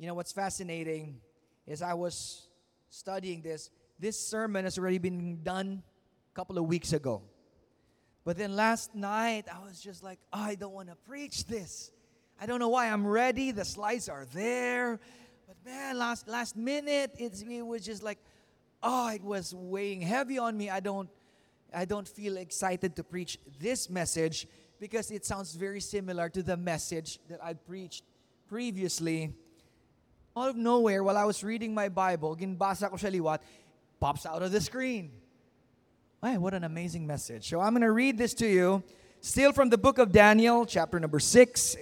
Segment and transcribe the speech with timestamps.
[0.00, 1.20] You know what's fascinating
[1.66, 2.48] is I was
[2.88, 3.68] studying this.
[3.98, 5.82] This sermon has already been done
[6.32, 7.20] a couple of weeks ago.
[8.24, 11.90] But then last night, I was just like, oh, I don't want to preach this.
[12.40, 12.86] I don't know why.
[12.88, 13.50] I'm ready.
[13.50, 14.98] The slides are there.
[15.46, 18.20] But man, last last minute, it's, it was just like,
[18.82, 20.70] oh, it was weighing heavy on me.
[20.70, 21.10] I don't,
[21.74, 24.48] I don't feel excited to preach this message
[24.80, 28.02] because it sounds very similar to the message that I preached
[28.48, 29.34] previously.
[30.36, 33.40] Out of nowhere, while I was reading my Bible, ginbasa ko siya liwat,
[33.98, 35.10] pops out of the screen.
[36.22, 37.48] Hey, what an amazing message.
[37.48, 38.84] So I'm going to read this to you,
[39.20, 41.76] still from the book of Daniel, chapter number 6,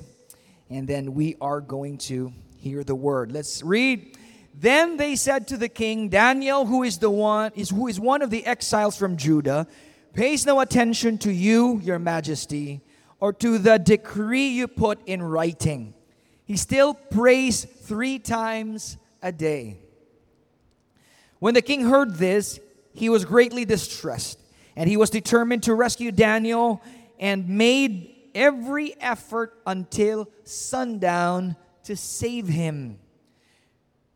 [0.71, 3.33] and then we are going to hear the word.
[3.33, 4.17] Let's read.
[4.55, 8.23] Then they said to the king, Daniel, who is the one is who is one
[8.23, 9.67] of the exiles from Judah,
[10.15, 12.81] pays no attention to you, your majesty,
[13.21, 15.93] or to the decree you put in writing.
[16.49, 19.77] He still prays 3 times a day.
[21.41, 22.59] When the king heard this,
[22.95, 24.41] he was greatly distressed,
[24.75, 26.81] and he was determined to rescue Daniel
[27.21, 32.99] and made every effort until sundown to save him.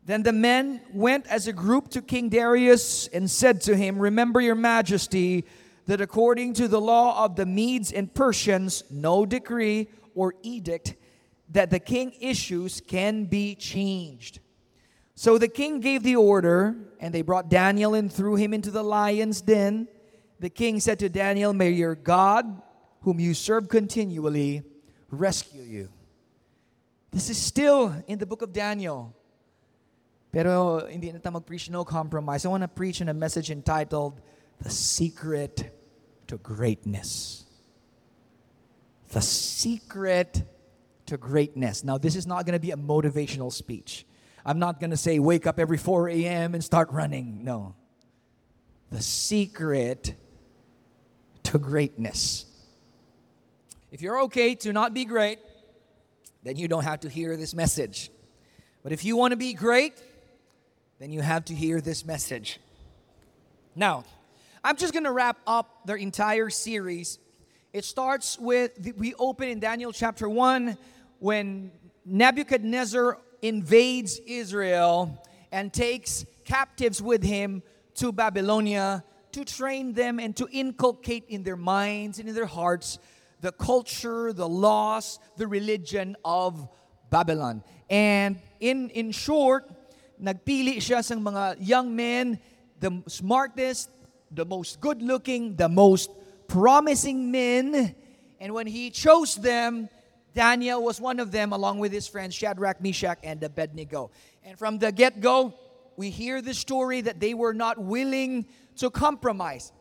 [0.03, 4.41] Then the men went as a group to King Darius and said to him, Remember,
[4.41, 5.45] your majesty,
[5.85, 10.95] that according to the law of the Medes and Persians, no decree or edict
[11.53, 14.39] that the king issues can be changed.
[15.15, 18.83] So the king gave the order, and they brought Daniel and threw him into the
[18.83, 19.87] lion's den.
[20.39, 22.61] The king said to Daniel, May your God,
[23.01, 24.63] whom you serve continually,
[25.09, 25.89] rescue you.
[27.11, 29.13] This is still in the book of Daniel.
[30.31, 32.43] Pero hindi na mag-preach no compromise.
[32.43, 34.19] I want to preach in a message entitled,
[34.63, 35.69] The Secret
[36.25, 37.45] to Greatness.
[39.09, 40.41] The Secret
[41.13, 41.83] to Greatness.
[41.83, 44.05] Now, this is not going to be a motivational speech.
[44.45, 46.53] I'm not going to say wake up every 4 a.m.
[46.53, 47.43] and start running.
[47.43, 47.75] No.
[48.89, 50.15] The secret
[51.43, 52.45] to greatness.
[53.91, 55.37] If you're okay to not be great,
[56.41, 58.09] then you don't have to hear this message.
[58.81, 59.93] But if you want to be great,
[60.99, 62.59] then you have to hear this message.
[63.75, 64.03] Now,
[64.63, 67.19] I'm just going to wrap up the entire series.
[67.71, 70.75] It starts with, we open in Daniel chapter 1
[71.23, 71.71] when
[72.03, 75.23] Nebuchadnezzar invades Israel
[75.53, 77.63] and takes captives with him
[77.95, 82.99] to Babylonia to train them and to inculcate in their minds and in their hearts
[83.39, 86.67] the culture, the laws, the religion of
[87.09, 87.63] Babylon.
[87.89, 89.71] And in in short,
[90.21, 92.37] nagpili siya sa mga young men,
[92.83, 93.87] the smartest,
[94.29, 96.11] the most good-looking, the most
[96.49, 97.95] promising men.
[98.43, 99.87] And when he chose them,
[100.33, 104.11] Daniel was one of them, along with his friends Shadrach, Meshach, and Abednego.
[104.43, 105.53] And from the get go,
[105.95, 108.45] we hear the story that they were not willing
[108.77, 109.71] to compromise.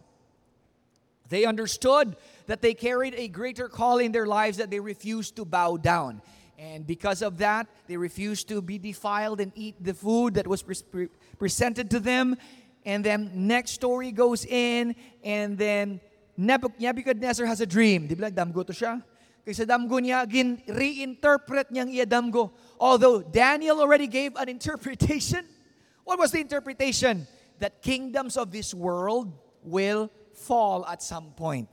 [1.28, 5.46] They understood that they carried a greater call in their lives that they refused to
[5.46, 6.20] bow down.
[6.58, 10.62] And because of that, they refused to be defiled and eat the food that was
[10.62, 11.08] pre-
[11.38, 12.36] presented to them.
[12.84, 16.00] And then next story goes in, and then
[16.36, 18.06] Nebuchadnezzar has a dream.
[18.06, 19.02] Di ba to siya?
[19.42, 22.54] Kay sa damgo niya, gin reinterpret niyang iya damgo.
[22.78, 25.42] Although Daniel already gave an interpretation.
[26.06, 27.26] What was the interpretation?
[27.62, 29.30] That kingdoms of this world
[29.62, 31.70] will fall at some point.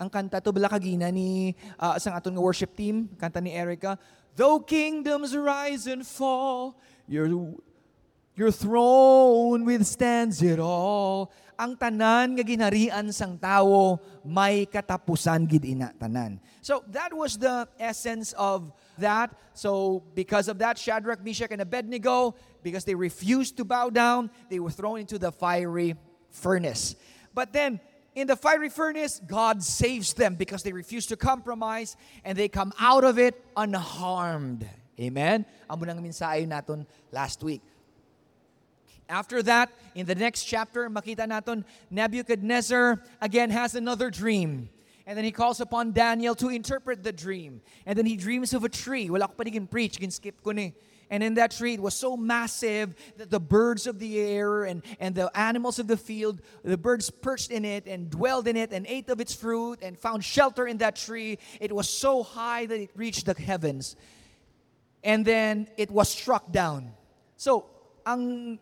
[0.00, 4.00] Ang kanta to bala kagina ni uh, isang aton nga worship team, kanta ni Erica,
[4.36, 7.28] Though kingdoms rise and fall, your
[8.32, 11.30] your throne withstands it all
[11.62, 16.42] ang tanan nga ginharian sang tawo may katapusan gid ina tanan.
[16.58, 19.30] So that was the essence of that.
[19.54, 22.34] So because of that, Shadrach, Meshach, and Abednego,
[22.66, 25.94] because they refused to bow down, they were thrown into the fiery
[26.34, 26.98] furnace.
[27.30, 27.78] But then
[28.18, 31.94] in the fiery furnace, God saves them because they refuse to compromise
[32.26, 34.66] and they come out of it unharmed.
[34.98, 35.46] Amen?
[35.70, 37.62] Amo nang mensahe naton last week.
[39.08, 44.68] After that, in the next chapter, makita naton, Nebuchadnezzar again has another dream.
[45.06, 47.60] And then he calls upon Daniel to interpret the dream.
[47.86, 49.10] And then he dreams of a tree.
[49.10, 50.74] Wala ko pa preach, gin skip ko ni.
[51.10, 54.82] And in that tree, it was so massive that the birds of the air and,
[54.98, 58.72] and the animals of the field, the birds perched in it and dwelled in it
[58.72, 61.38] and ate of its fruit and found shelter in that tree.
[61.60, 63.94] It was so high that it reached the heavens.
[65.04, 66.92] And then it was struck down.
[67.36, 67.66] So,
[68.06, 68.58] ang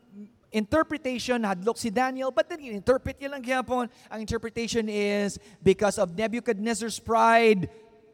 [0.52, 3.88] interpretation, hadlok si Daniel, but then interpret niya lang gyapon.
[4.10, 7.70] Ang interpretation is because of Nebuchadnezzar's pride,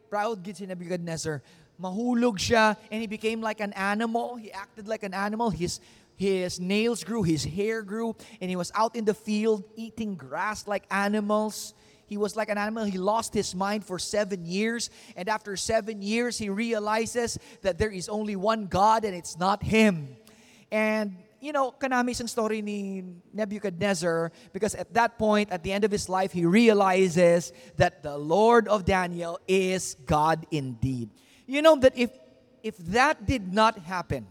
[0.08, 1.42] proud gid si Nebuchadnezzar,
[1.80, 4.36] mahulog siya, and he became like an animal.
[4.36, 5.50] He acted like an animal.
[5.50, 5.80] His,
[6.16, 10.66] his nails grew, his hair grew, and he was out in the field eating grass
[10.68, 11.74] like animals.
[12.06, 12.84] He was like an animal.
[12.84, 14.90] He lost his mind for seven years.
[15.16, 19.62] And after seven years, he realizes that there is only one God and it's not
[19.64, 20.16] him.
[20.70, 25.84] And you know, kanami isang story ni Nebuchadnezzar because at that point, at the end
[25.84, 31.10] of his life, he realizes that the Lord of Daniel is God indeed.
[31.46, 32.10] You know that if
[32.62, 34.26] if that did not happen,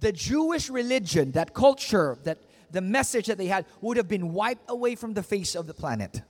[0.00, 2.38] the Jewish religion, that culture, that
[2.70, 5.74] the message that they had would have been wiped away from the face of the
[5.74, 6.22] planet.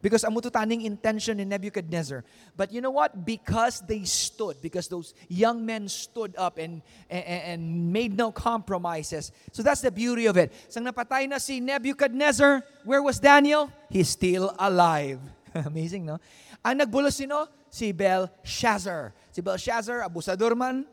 [0.00, 2.24] Because ang mututaning intention in Nebuchadnezzar.
[2.56, 3.24] But you know what?
[3.24, 6.80] Because they stood, because those young men stood up and,
[7.10, 9.30] and, and made no compromises.
[9.52, 10.52] So that's the beauty of it.
[10.72, 13.70] Sang napatay na si Nebuchadnezzar, where was Daniel?
[13.90, 15.20] He's still alive.
[15.54, 16.16] Amazing, no?
[16.64, 17.48] Ang nagbulos sino?
[17.68, 19.12] Si Belshazzar.
[19.32, 20.88] Si Belshazzar, abusador man,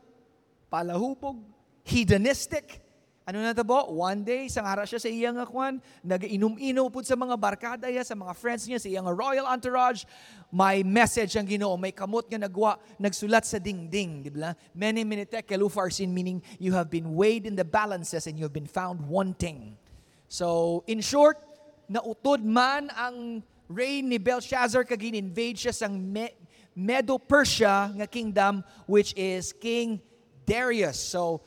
[0.68, 1.40] palahupog,
[1.84, 2.80] hedonistic,
[3.28, 3.92] ano na tabo?
[3.92, 8.16] One day, isang araw siya sa iyang akwan, nag-inom-inom po sa mga barkada niya, sa
[8.16, 10.08] mga friends niya, sa iyang royal entourage,
[10.48, 14.56] may message ang ginoo, may kamot nga nagwa, nagsulat sa dingding, di ba?
[14.72, 15.28] Many minute
[15.92, 19.76] sin meaning you have been weighed in the balances and you have been found wanting.
[20.32, 21.36] So, in short,
[21.84, 26.32] nautod man ang reign ni Belshazzar kag invade siya sang Me-
[26.72, 30.00] Medo-Persia nga kingdom which is King
[30.48, 30.96] Darius.
[30.96, 31.44] So,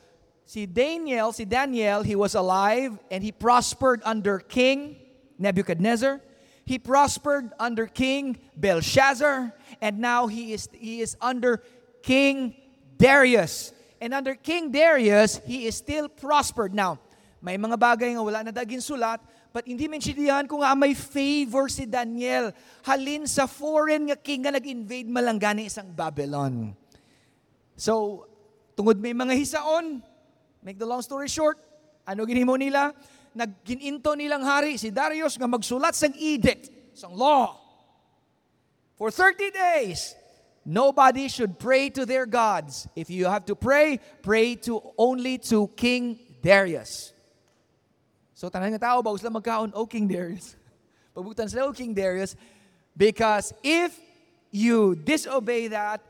[0.52, 5.00] Si Daniel, si Daniel, he was alive and he prospered under King
[5.40, 6.20] Nebuchadnezzar.
[6.68, 9.48] He prospered under King Belshazzar
[9.80, 11.64] and now he is he is under
[12.04, 12.52] King
[13.00, 13.72] Darius.
[13.96, 16.76] And under King Darius, he is still prospered.
[16.76, 17.00] Now,
[17.40, 19.24] may mga bagay nga wala na daging sulat,
[19.56, 22.52] but hindi siya kung nga may favor si Daniel
[22.84, 26.76] halin sa foreign nga king nga nag-invade malanggani isang Babylon.
[27.72, 28.28] So,
[28.76, 30.11] tungod may mga hisaon,
[30.62, 31.58] Make the long story short,
[32.06, 32.94] ano ginhimo nila?
[33.34, 37.58] Naggininto nilang hari, si Darius, nga magsulat sang edict, sang law.
[38.94, 40.14] For 30 days,
[40.64, 42.86] nobody should pray to their gods.
[42.94, 47.10] If you have to pray, pray to only to King Darius.
[48.38, 50.54] So tanan nga tao ba sila magkaon o King Darius?
[51.14, 52.38] Pabutan sila o King Darius
[52.94, 53.94] because if
[54.50, 56.02] you disobey that,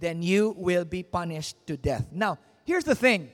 [0.00, 2.04] then you will be punished to death.
[2.12, 3.30] Now, here's the thing.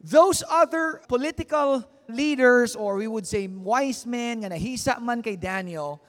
[0.00, 6.00] Those other political leaders, or we would say wise men, nga nahisa man kay Daniel,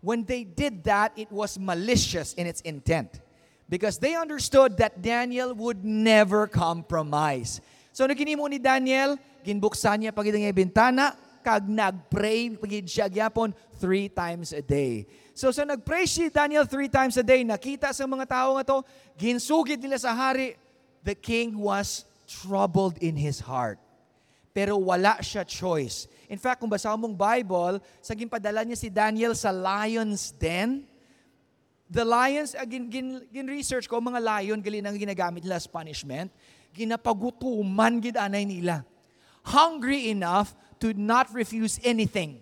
[0.00, 3.20] when they did that, it was malicious in its intent.
[3.68, 7.60] Because they understood that Daniel would never compromise.
[7.92, 11.06] So naginimo ni Daniel, ginbuksan niya pagid nga bintana,
[11.42, 13.52] kag nagpray pagid siya gyapon
[13.82, 15.04] three times a day.
[15.34, 18.78] So sa nagpray si Daniel three times a day, nakita sa mga tao nga to,
[19.16, 20.54] ginsugid nila sa hari,
[21.02, 23.76] the king was troubled in his heart.
[24.52, 26.08] Pero wala siya choice.
[26.28, 30.84] In fact, kung basa mong Bible, sa ginpadala niya si Daniel sa lion's den,
[31.92, 35.68] the lions, uh, gin, gin, gin research ko, mga lion, gali nang ginagamit nila as
[35.68, 36.32] punishment,
[36.72, 38.84] ginapagutuman gid anay nila.
[39.44, 42.40] Hungry enough to not refuse anything.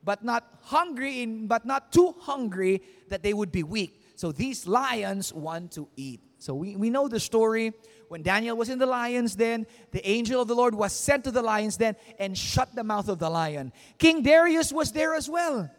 [0.00, 2.80] But not hungry in, but not too hungry
[3.12, 4.00] that they would be weak.
[4.16, 6.20] So these lions want to eat.
[6.40, 7.72] So we, we know the story.
[8.10, 11.30] When Daniel was in the lion's den, the angel of the Lord was sent to
[11.30, 13.70] the lion's den and shut the mouth of the lion.
[14.02, 15.70] King Darius was there as well.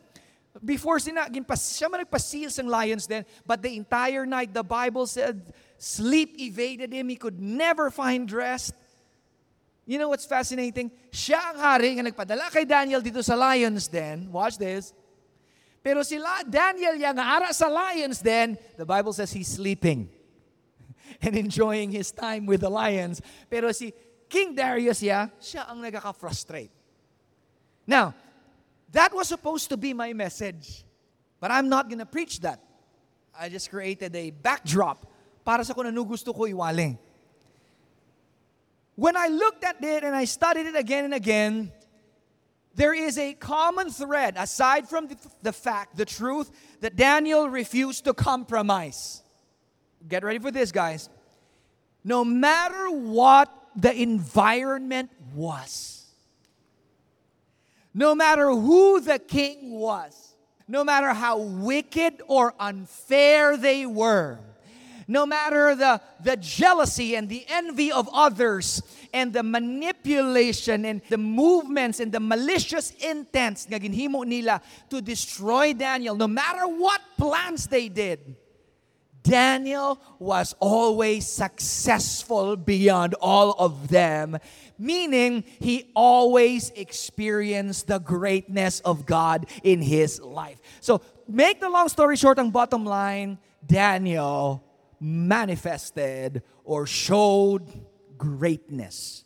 [0.64, 5.52] Before sina, siya man nagpasil sa lion's den, but the entire night, the Bible said,
[5.78, 7.10] sleep evaded him.
[7.10, 8.76] He could never find rest.
[9.84, 10.88] You know what's fascinating?
[11.12, 14.32] Siya ang hari nga nagpadala kay Daniel dito sa lion's den.
[14.32, 14.96] Watch this.
[15.84, 20.08] Pero sila, Daniel yang ara sa lion's den, the Bible says he's sleeping.
[21.22, 23.22] And enjoying his time with the lions.
[23.50, 23.94] Pero si
[24.30, 26.72] King Darius, yeah, siya ang nagaka-frustrate.
[27.86, 28.14] Now,
[28.92, 30.84] that was supposed to be my message.
[31.40, 32.62] But I'm not gonna preach that.
[33.38, 35.08] I just created a backdrop
[35.44, 36.98] para sa kung ano gusto ko iwali.
[38.96, 41.72] When I looked at it and I studied it again and again,
[42.76, 46.52] there is a common thread aside from the, the fact, the truth,
[46.82, 49.21] that Daniel refused to compromise.
[50.08, 51.10] Get ready for this, guys.
[52.04, 56.06] No matter what the environment was,
[57.94, 60.36] no matter who the king was,
[60.68, 64.40] no matter how wicked or unfair they were,
[65.08, 68.82] no matter the, the jealousy and the envy of others
[69.14, 76.28] and the manipulation and the movements and the malicious intents nila to destroy Daniel, no
[76.28, 78.38] matter what plans they did,
[79.24, 84.38] Daniel was always successful beyond all of them,
[84.80, 90.60] meaning he always experienced the greatness of God in his life.
[90.82, 94.64] So, make the long story short, ang bottom line, Daniel
[95.00, 97.68] manifested or showed
[98.18, 99.26] greatness.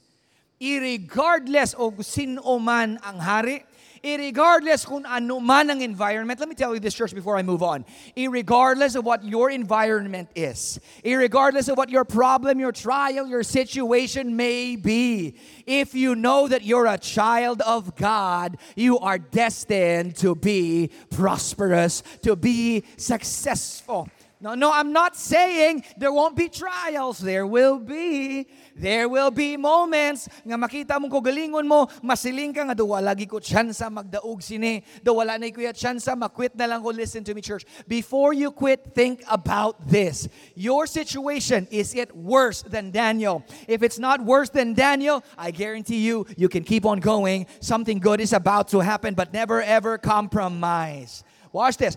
[0.60, 3.64] Irregardless o sino man ang hari,
[4.06, 7.64] irregardless kung ano man ang environment, let me tell you this, church, before I move
[7.64, 7.84] on.
[8.16, 14.36] Irregardless of what your environment is, irregardless of what your problem, your trial, your situation
[14.36, 15.36] may be,
[15.66, 22.04] if you know that you're a child of God, you are destined to be prosperous,
[22.22, 24.08] to be successful.
[24.42, 27.20] No, no, I'm not saying there won't be trials.
[27.20, 28.48] There will be.
[28.75, 33.39] There will be moments nga makita mong kogalingon mo, masiling ka nga, do lagi ko
[33.39, 34.84] tsansa magdaog sini.
[35.00, 36.92] Do wala na kuya tsansa, makwit na lang ko.
[36.92, 37.63] Listen to me, church.
[37.88, 40.27] Before you quit, think about this.
[40.60, 43.48] Your situation, is it worse than Daniel?
[43.72, 47.48] If it's not worse than Daniel, I guarantee you, you can keep on going.
[47.62, 51.24] Something good is about to happen, but never ever compromise.
[51.56, 51.96] Watch this.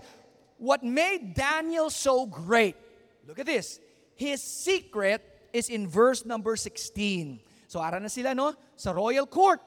[0.59, 2.75] What made Daniel so great,
[3.23, 3.79] look at this.
[4.19, 5.23] His secret
[5.55, 7.39] is in verse number 16.
[7.71, 9.63] So ara na sila no sa royal court.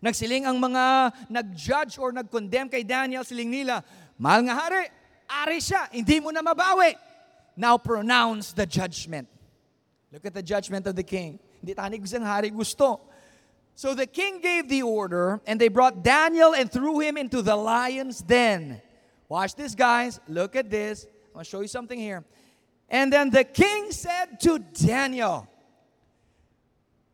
[0.00, 3.82] Nagsiling ang mga nag-judge or nag-condemn kay Daniel, siling nila,
[4.14, 4.86] mahal nga hari,
[5.26, 6.94] ari siya, hindi mo na mabawi.
[7.58, 9.26] Now pronounce the judgment.
[10.14, 11.42] Look at the judgment of the king.
[11.58, 13.02] Hindi tanig isang hari gusto.
[13.74, 17.58] So the king gave the order, and they brought Daniel and threw him into the
[17.58, 18.80] lion's den.
[19.28, 20.20] Watch this, guys.
[20.28, 21.04] Look at this.
[21.04, 22.24] I'm going to show you something here.
[22.88, 25.46] And then the king said to Daniel,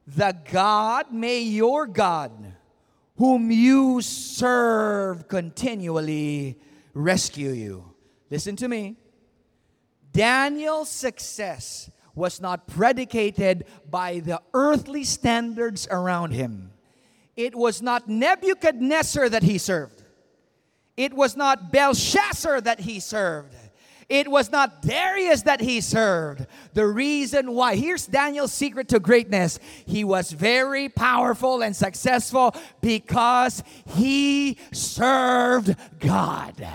[0.07, 2.55] The God, may your God,
[3.17, 6.59] whom you serve continually,
[6.93, 7.93] rescue you.
[8.31, 8.97] Listen to me.
[10.13, 16.71] Daniel's success was not predicated by the earthly standards around him.
[17.37, 19.94] It was not Nebuchadnezzar that he served.
[20.97, 23.55] It was not Belshazzar that he served.
[24.09, 26.47] It was not Darius that he served.
[26.75, 29.59] The reason why, here's Daniel's secret to greatness.
[29.87, 33.65] He was very powerful and successful because
[33.97, 36.67] he served God.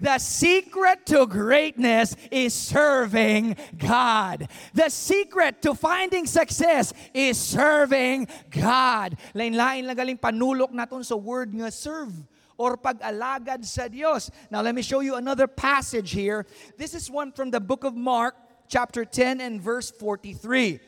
[0.00, 4.48] The secret to greatness is serving God.
[4.74, 9.18] The secret to finding success is serving God.
[9.34, 12.14] Lain-lain lang galing panulok naton sa word nga serve
[12.58, 14.30] or pag-alagad sa Diyos.
[14.50, 16.44] Now, let me show you another passage here.
[16.76, 18.34] This is one from the book of Mark,
[18.66, 20.80] chapter 10 and verse 43.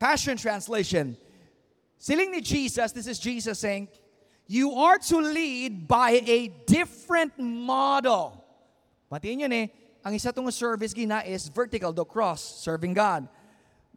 [0.00, 1.16] Passion Translation.
[2.00, 3.88] Siling ni Jesus, this is Jesus saying,
[4.48, 8.42] you are to lead by a different model.
[9.12, 9.68] Matiin yun eh,
[10.00, 13.28] ang isa tong service gina is vertical, the cross, serving God.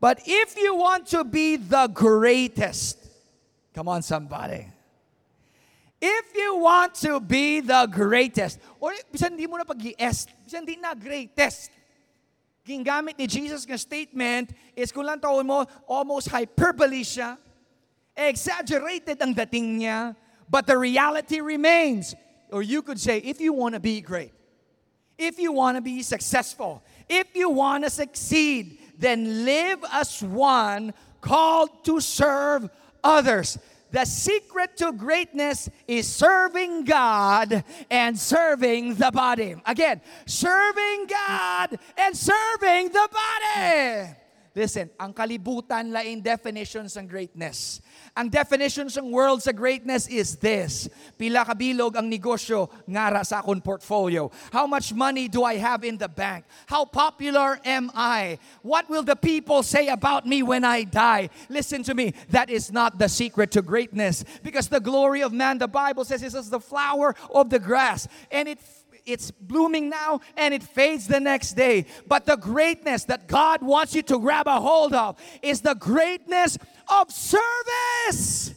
[0.04, 3.00] But if you want to be the greatest,
[3.74, 4.73] come on somebody.
[6.04, 10.76] If you want to be the greatest, or bisan di mo na pag-i-est, bisan di
[10.76, 11.72] na greatest,
[12.68, 17.40] gingamit ni Jesus ng statement is kung lang mo, almost hyperbole siya,
[18.20, 20.12] exaggerated ang dating niya,
[20.52, 22.12] but the reality remains.
[22.52, 24.36] Or you could say, if you want to be great,
[25.16, 30.92] if you want to be successful, if you want to succeed, then live as one
[31.24, 32.68] called to serve
[33.00, 33.56] others.
[33.94, 37.62] The secret to greatness is serving God
[37.94, 39.54] and serving the body.
[39.70, 44.18] Again, serving God and serving the body.
[44.58, 47.86] Listen, ang kalibutan lain definitions ng greatness.
[48.13, 50.86] Ang definition ng world sa greatness is this.
[51.17, 54.29] Pila kabilog ang negosyo ngara sa akong portfolio.
[54.53, 56.46] How much money do I have in the bank?
[56.70, 58.38] How popular am I?
[58.62, 61.34] What will the people say about me when I die?
[61.50, 62.13] Listen to me.
[62.29, 64.22] That is not the secret to greatness.
[64.46, 68.05] Because the glory of man, the Bible says, is as the flower of the grass.
[68.29, 68.62] And it
[69.06, 71.86] it's blooming now and it fades the next day.
[72.08, 76.58] But the greatness that God wants you to grab a hold of is the greatness
[76.88, 78.54] of service.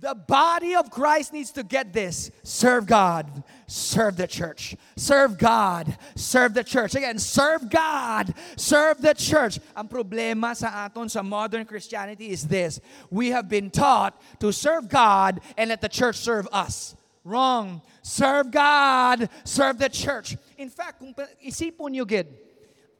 [0.00, 2.30] The body of Christ needs to get this.
[2.42, 4.74] Serve God, serve the church.
[4.96, 6.94] Serve God, serve the church.
[6.94, 9.60] Again, serve God, serve the church.
[9.76, 12.80] Ang problema sa aton sa modern Christianity is this.
[13.10, 16.96] We have been taught to serve God and let the church serve us.
[17.22, 17.82] Wrong.
[18.00, 20.36] Serve God, serve the church.
[20.56, 21.12] In fact, kung
[21.44, 22.28] isipon nyo gid,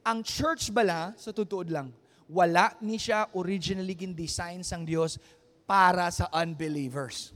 [0.04, 1.92] ang church bala, sa tutuod lang,
[2.30, 5.18] wala ni siya originally gin-design sang Dios
[5.66, 7.34] para sa unbelievers.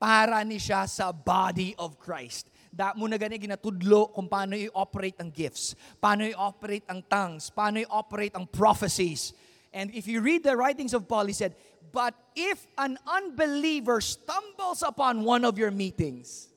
[0.00, 2.48] Para ni siya sa body of Christ.
[2.70, 7.82] Da mo na gani ginatudlo kung paano i-operate ang gifts, paano i-operate ang tongues, paano
[7.82, 9.34] i-operate ang prophecies.
[9.74, 11.54] And if you read the writings of Paul, he said,
[11.92, 16.48] But if an unbeliever stumbles upon one of your meetings,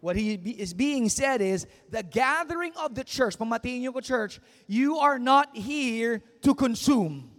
[0.00, 4.38] what he is being said is the gathering of the church, pamatiin niyo ko church,
[4.66, 7.33] you are not here to consume.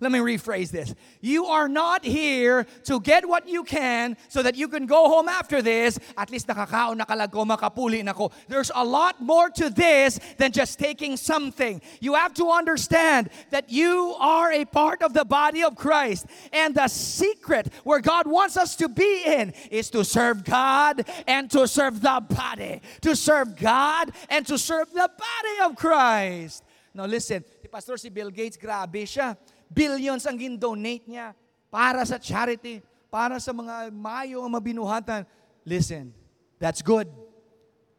[0.00, 0.94] Let me rephrase this.
[1.20, 5.28] You are not here to get what you can so that you can go home
[5.28, 5.98] after this.
[6.16, 8.32] At least nakakaon nakalago makapuli nako.
[8.48, 11.80] There's a lot more to this than just taking something.
[12.00, 16.26] You have to understand that you are a part of the body of Christ.
[16.52, 21.50] And the secret where God wants us to be in is to serve God and
[21.50, 22.80] to serve the body.
[23.02, 26.64] To serve God and to serve the body of Christ.
[26.94, 29.36] Now listen, Pastor si Bill Gates, grabe siya
[29.72, 31.34] billions ang gin-donate niya
[31.70, 35.26] para sa charity, para sa mga mayo ang mabinuhatan.
[35.66, 36.14] Listen,
[36.58, 37.10] that's good.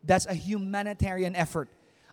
[0.03, 1.67] That's a humanitarian effort.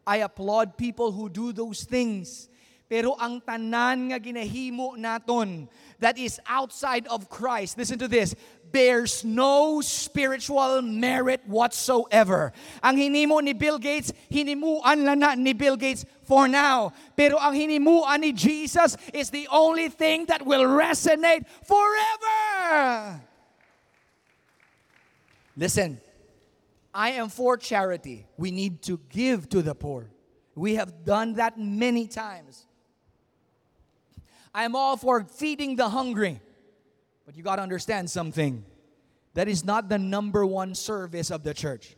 [0.07, 2.51] I applaud people who do those things.
[2.85, 8.37] Pero ang tanan nga ginahimo naton that is outside of Christ, listen to this,
[8.75, 12.53] bears no spiritual merit whatsoever.
[12.83, 16.93] Ang hinimo ni Bill Gates, hinimuan lang na ni Bill Gates for now.
[17.17, 23.23] Pero ang hinimuan ni Jesus is the only thing that will resonate forever.
[25.57, 26.03] Listen,
[26.93, 28.27] I am for charity.
[28.37, 30.11] We need to give to the poor.
[30.55, 32.67] We have done that many times.
[34.55, 36.41] I am all for feeding the hungry.
[37.27, 38.65] But you got to understand something.
[39.35, 41.97] That is not the number one service of the church.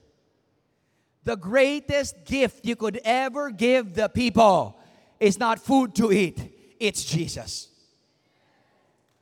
[1.24, 4.78] The greatest gift you could ever give the people
[5.20, 7.68] is not food to eat, it's Jesus.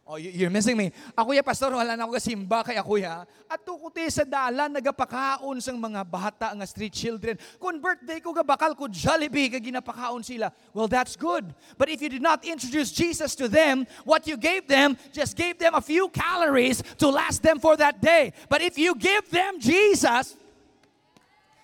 [0.05, 0.93] Oh, you're missing me.
[1.17, 3.25] Ako ya, pastor, wala na ako kasimba kay ako ya.
[3.49, 7.41] At tukuti sa dalan, nagapakaon sang mga bata, nga street children.
[7.57, 10.53] Kung birthday ko bakal ko Jollibee, ka ginapakaon sila.
[10.77, 11.49] Well, that's good.
[11.81, 15.57] But if you did not introduce Jesus to them, what you gave them just gave
[15.57, 18.37] them a few calories to last them for that day.
[18.53, 20.37] But if you give them Jesus,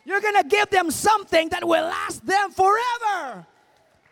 [0.09, 3.45] you're gonna give them something that will last them forever.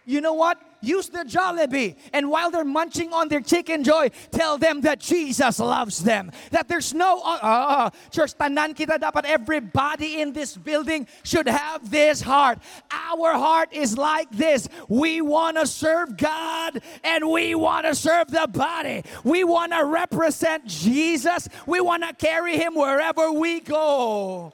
[0.05, 0.61] You know what?
[0.81, 1.97] Use the Jollibee.
[2.13, 6.31] And while they're munching on their Chickenjoy, tell them that Jesus loves them.
[6.51, 11.91] That there's no, uh, uh, church, tanan kita dapat everybody in this building should have
[11.91, 12.59] this heart.
[12.91, 14.69] Our heart is like this.
[14.89, 19.03] We want to serve God and we want to serve the body.
[19.25, 21.49] We want to represent Jesus.
[21.67, 24.53] We want to carry him wherever we go.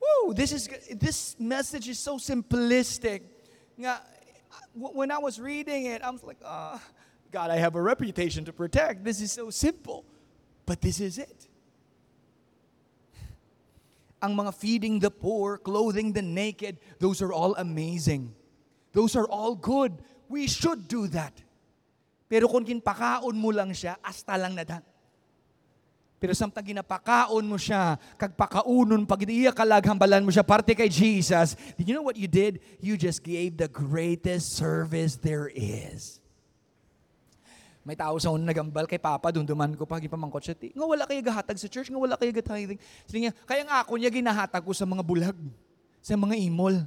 [0.00, 3.22] Woo, this is this message is so simplistic.
[3.78, 4.00] Nga,
[4.76, 6.80] when I was reading it, I was like, oh,
[7.32, 9.04] God, I have a reputation to protect.
[9.04, 10.04] This is so simple.
[10.64, 11.48] But this is it.
[14.22, 18.34] Ang mga feeding the poor, clothing the naked, those are all amazing.
[18.92, 19.92] Those are all good.
[20.28, 21.32] We should do that.
[22.26, 24.82] Pero kung kinpakaon mo lang siya, asta lang na.
[26.16, 31.84] Pero samtang ginapakaon mo siya, kagpakaunon, pag iya kalaghambalan mo siya, parte kay Jesus, did
[31.84, 32.56] you know what you did?
[32.80, 36.24] You just gave the greatest service there is.
[37.86, 41.22] May tao sa unang nagambal kay Papa, dunduman ko pag ipamangkot siya, nga wala kayo
[41.22, 42.80] gahatag sa church, nga wala kayo gatithing.
[43.06, 45.38] Sabi niya, kaya nga ako niya ginahatag ko sa mga bulag,
[46.02, 46.82] sa mga imol.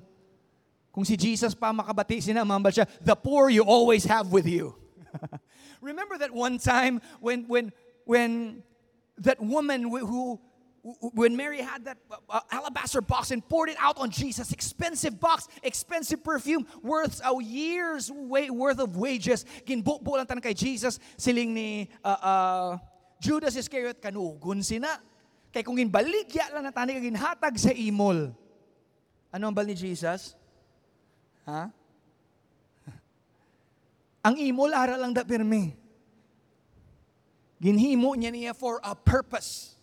[0.91, 4.75] Kung si Jesus pa makabati, sinamambal siya, the poor you always have with you.
[5.79, 7.71] Remember that one time when, when,
[8.03, 8.59] when
[9.19, 10.39] that woman who,
[11.13, 15.19] when Mary had that uh, uh, alabaster box and poured it out on Jesus, expensive
[15.19, 21.53] box, expensive perfume, worth a year's worth of wages, ginbubo lang tan kay Jesus, siling
[21.53, 22.69] ni uh, uh,
[23.19, 24.99] Judas Iscariot, kanugon sina.
[25.49, 28.31] Kay kung ginbaligya lang na tani ginhatag sa imol.
[29.33, 30.37] Ano ang bal ni Jesus?
[31.45, 31.69] Ha?
[34.27, 35.78] Ang imol ara lang da pirmi.
[37.61, 39.75] Ginhimo niya niya for a purpose.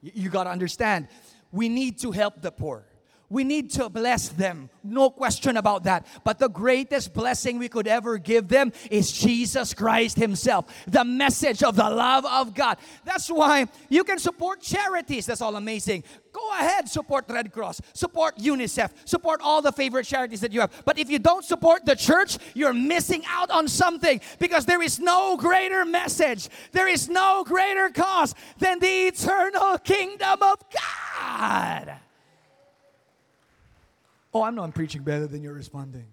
[0.00, 1.08] You, you got to understand.
[1.50, 2.86] We need to help the poor.
[3.32, 4.68] We need to bless them.
[4.84, 6.06] No question about that.
[6.22, 11.62] But the greatest blessing we could ever give them is Jesus Christ Himself, the message
[11.62, 12.76] of the love of God.
[13.06, 15.24] That's why you can support charities.
[15.24, 16.04] That's all amazing.
[16.30, 20.82] Go ahead, support Red Cross, support UNICEF, support all the favorite charities that you have.
[20.84, 25.00] But if you don't support the church, you're missing out on something because there is
[25.00, 31.98] no greater message, there is no greater cause than the eternal kingdom of God.
[34.32, 36.08] Oh, I'm not preaching better than you're responding.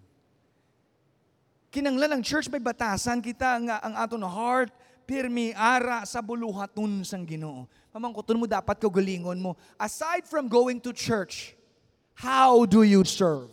[1.71, 4.73] Kinanglan ang church may batasan kita nga ang ato na heart
[5.09, 7.65] pirmi ara sa buluhaton sang Ginoo.
[7.89, 9.57] Pamangkuton mo dapat kagalingon mo.
[9.79, 11.57] Aside from going to church,
[12.13, 13.49] how do you serve?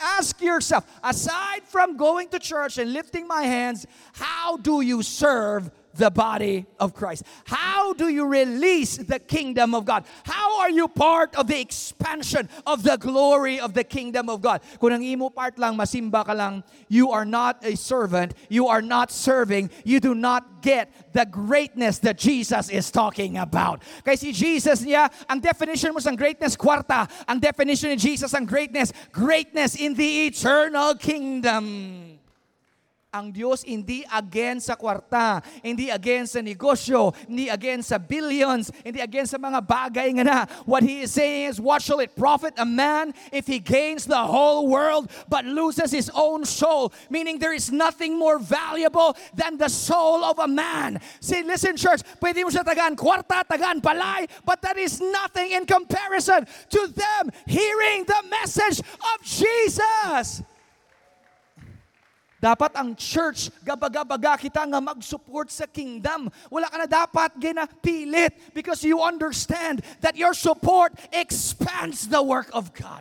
[0.00, 5.72] Ask yourself, aside from going to church and lifting my hands, how do you serve
[5.96, 7.24] the body of Christ?
[7.44, 10.04] How do you release the kingdom of God?
[10.24, 14.62] How are you part of the expansion of the glory of the kingdom of God?
[14.80, 18.82] Kung ang imo part lang, masimba ka lang, you are not a servant, you are
[18.82, 23.82] not serving, you do not get the greatness that Jesus is talking about.
[24.04, 27.06] Kasi Jesus niya, ang definition mo sa greatness, kwarta.
[27.28, 32.13] Ang definition ni Jesus ang greatness, greatness in the eternal kingdom
[33.14, 38.98] ang Diyos hindi against sa kwarta, hindi against sa negosyo, hindi against sa billions, hindi
[38.98, 40.38] against sa mga bagay nga na.
[40.66, 44.18] What He is saying is, what shall it profit a man if he gains the
[44.18, 46.90] whole world but loses his own soul?
[47.06, 50.98] Meaning there is nothing more valuable than the soul of a man.
[51.22, 55.62] See, listen church, pwede mo siya tagaan kwarta, tagaan palay, but that is nothing in
[55.68, 56.42] comparison
[56.74, 60.42] to them hearing the message of Jesus.
[62.44, 66.28] Dapat ang church, gabaga-baga kita nga mag-support sa kingdom.
[66.52, 72.68] Wala ka na dapat ginapilit because you understand that your support expands the work of
[72.76, 73.00] God.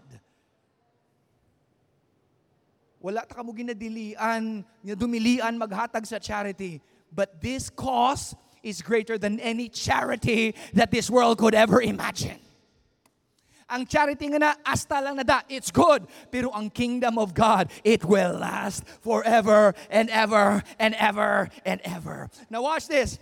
[3.04, 6.80] Wala ta ka mo ginadilian, dumilian maghatag sa charity.
[7.12, 12.40] But this cause is greater than any charity that this world could ever imagine.
[13.74, 14.54] Ang charity nga na,
[15.02, 16.06] lang na da, it's good.
[16.30, 22.30] Pero ang kingdom of God, it will last forever and ever and ever and ever.
[22.54, 23.18] Now watch this.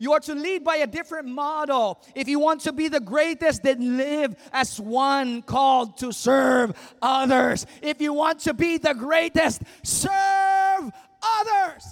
[0.00, 2.00] You are to lead by a different model.
[2.16, 6.72] If you want to be the greatest, then live as one called to serve
[7.04, 7.68] others.
[7.84, 10.88] If you want to be the greatest, serve
[11.20, 11.84] others.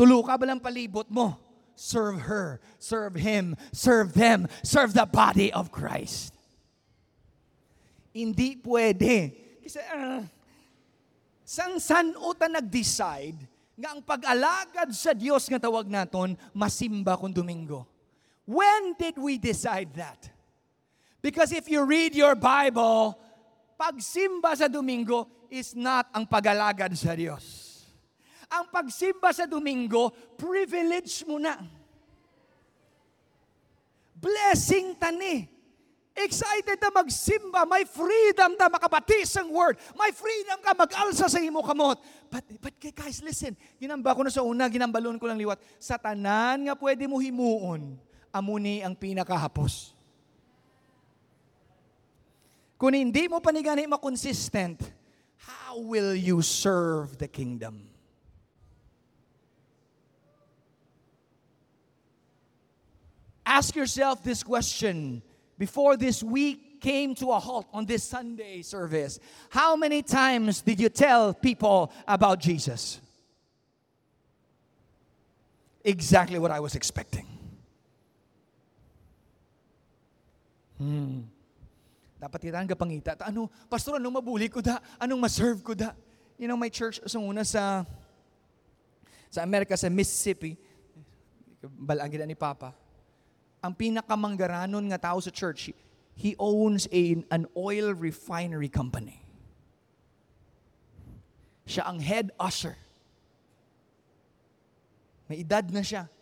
[0.00, 1.43] Tulo ka palibot mo?
[1.84, 6.32] Serve her, serve him, serve them, serve the body of Christ.
[8.16, 9.36] Hindi pwede.
[9.60, 10.24] Kasi, uh,
[11.44, 13.36] sang sanuta nag-decide
[13.76, 17.84] nga ang pag-alagad sa Diyos nga tawag naton, masimba kung Domingo.
[18.48, 20.32] When did we decide that?
[21.20, 23.18] Because if you read your Bible,
[23.76, 27.63] pagsimba sa Domingo is not ang pag-alagad sa Diyos
[28.48, 31.60] ang pagsimba sa Domingo, privilege mo na.
[34.18, 35.54] Blessing tani.
[36.14, 39.74] Excited na magsimba, may freedom na makabatis ang word.
[39.98, 41.98] May freedom ka mag-alsa sa imo kamot.
[42.30, 45.58] But, but guys, listen, ginamba ko na sa una, ginambalon ko lang liwat.
[45.82, 47.98] Sa tanan nga pwede mo himuon,
[48.30, 49.94] amuni ang pinakahapos.
[52.78, 54.86] Kung hindi mo panigani makonsistent,
[55.42, 57.93] how will you serve the kingdom?
[63.54, 65.22] Ask yourself this question
[65.54, 69.22] before this week came to a halt on this Sunday service.
[69.46, 72.98] How many times did you tell people about Jesus?
[75.86, 77.30] Exactly what I was expecting.
[80.74, 81.30] Hmm.
[82.18, 83.14] Dapat itan ka pangita.
[83.22, 84.82] Ano, pastor, anong mabuli ko da?
[84.98, 85.94] Anong maserve ko da?
[86.42, 87.86] You know, my church, sa una sa,
[89.30, 90.58] sa Amerika, sa Mississippi,
[91.62, 92.74] balagin ni Papa,
[93.64, 95.72] ang pinakamanggaranon nga tao sa church,
[96.12, 99.24] he owns a, an oil refinery company.
[101.64, 102.76] Siya ang head usher.
[105.32, 106.12] May edad na siya.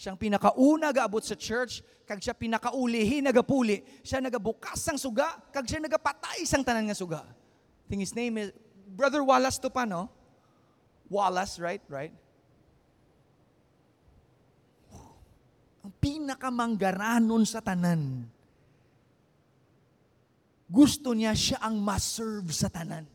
[0.00, 5.84] Siyang pinakauna gaabot sa church, kag siya pinakaulihi nagapuli, siya nagabukas sang suga, kag siya
[5.84, 7.24] nagapatay sang tanan nga suga.
[7.24, 8.52] I think his name is
[8.88, 10.08] Brother Wallace to pa, no?
[11.12, 11.80] Wallace, right?
[11.88, 12.12] Right?
[15.86, 18.26] Ang pinakamanggaranon sa tanan.
[20.66, 23.06] Gusto niya siya ang maserve sa tanan.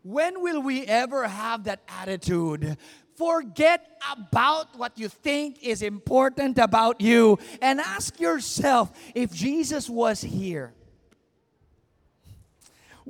[0.00, 2.80] When will we ever have that attitude?
[3.20, 10.24] Forget about what you think is important about you and ask yourself if Jesus was
[10.24, 10.72] here,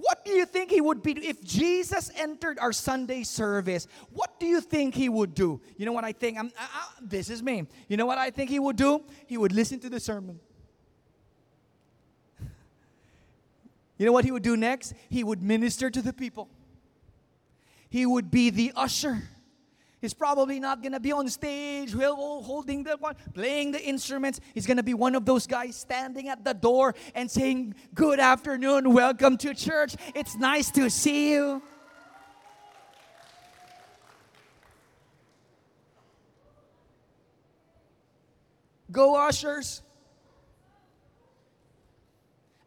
[0.01, 3.89] what do you think he would be if Jesus entered our Sunday service?
[4.11, 5.61] What do you think he would do?
[5.77, 6.39] You know what I think?
[6.39, 7.67] I'm, I, I, this is me.
[7.89, 9.03] You know what I think he would do?
[9.27, 10.39] He would listen to the sermon.
[13.97, 14.95] You know what he would do next?
[15.09, 16.49] He would minister to the people.
[17.91, 19.25] He would be the usher.
[20.01, 24.39] He's probably not gonna be on stage, holding the one, playing the instruments.
[24.55, 28.95] He's gonna be one of those guys standing at the door and saying, "Good afternoon,
[28.95, 29.97] welcome to church.
[30.15, 31.63] It's nice to see you."
[38.91, 39.83] Go ushers.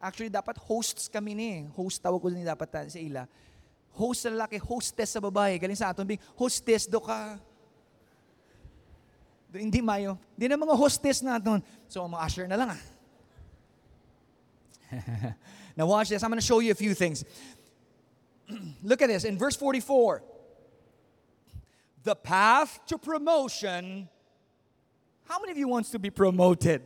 [0.02, 1.50] Actually, dapat hosts kami ni.
[1.50, 1.62] Eh.
[1.74, 3.26] Host tawag ko ni dapat sa ila.
[3.92, 5.60] Host sa lalaki, hostess sa babae.
[5.60, 7.38] Galing sa aton, bing hostess do ka.
[9.52, 10.16] Do, hindi mayo.
[10.36, 11.60] Hindi na mga hostess naton.
[11.92, 12.82] So, mga usher na lang ah.
[15.78, 16.24] now watch this.
[16.24, 17.24] I'm going to show you a few things.
[18.84, 19.24] Look at this.
[19.24, 20.24] In verse 44,
[22.04, 24.08] the path to promotion.
[25.28, 26.82] How many of you wants to be promoted?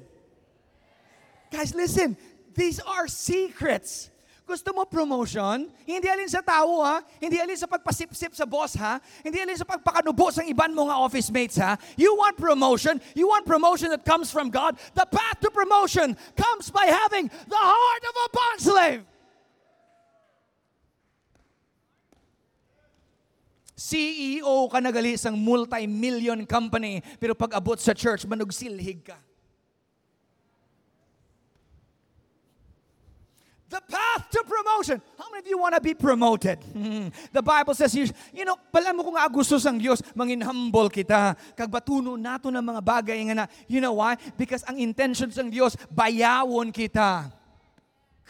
[1.51, 2.17] Guys, listen.
[2.53, 4.09] These are secrets.
[4.45, 5.65] Gusto mo promotion?
[5.89, 7.01] Hindi alin sa tao ha?
[7.17, 9.01] Hindi alin sa pagpasip-sip sa boss ha?
[9.25, 11.73] Hindi alin sa pagpakanubo sa iban mo nga office mates ha?
[11.97, 13.01] You want promotion?
[13.17, 14.77] You want promotion that comes from God?
[14.93, 19.01] The path to promotion comes by having the heart of a bond slave.
[23.73, 29.17] CEO ka nagali isang multi-million company, pero pag abot sa church, manugsilhig ka.
[33.69, 35.01] The path to promotion.
[35.17, 36.60] How many of you want to be promoted?
[37.34, 41.36] The Bible says, you, you know, pala mo kung gusto sang Diyos, mangin humble kita.
[41.58, 44.15] Kagbatuno nato ng mga bagay nga na, you know why?
[44.38, 47.32] Because ang intention sang Diyos, bayawon kita.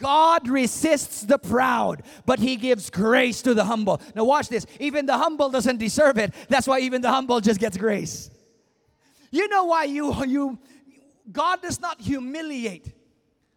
[0.02, 4.02] God resists the proud, but he gives grace to the humble.
[4.14, 4.66] Now watch this.
[4.80, 6.34] Even the humble doesn't deserve it.
[6.50, 8.30] That's why even the humble just gets grace.
[9.32, 10.60] You know why you you
[11.32, 12.95] God does not humiliate.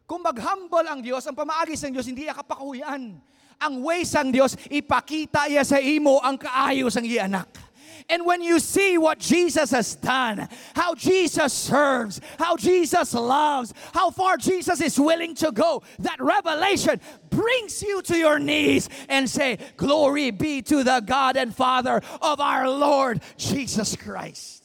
[0.08, 3.20] Kung mag-humble ang Diyos, ang pamaagis ng Diyos, hindi iya kapakuyan.
[3.60, 7.68] Ang ways ng Diyos, ipakita iya sa imo ang kaayos ang anak.
[8.08, 14.08] And when you see what Jesus has done, how Jesus serves, how Jesus loves, how
[14.08, 19.58] far Jesus is willing to go, that revelation brings you to your knees and say,
[19.76, 24.64] Glory be to the God and Father of our Lord Jesus Christ.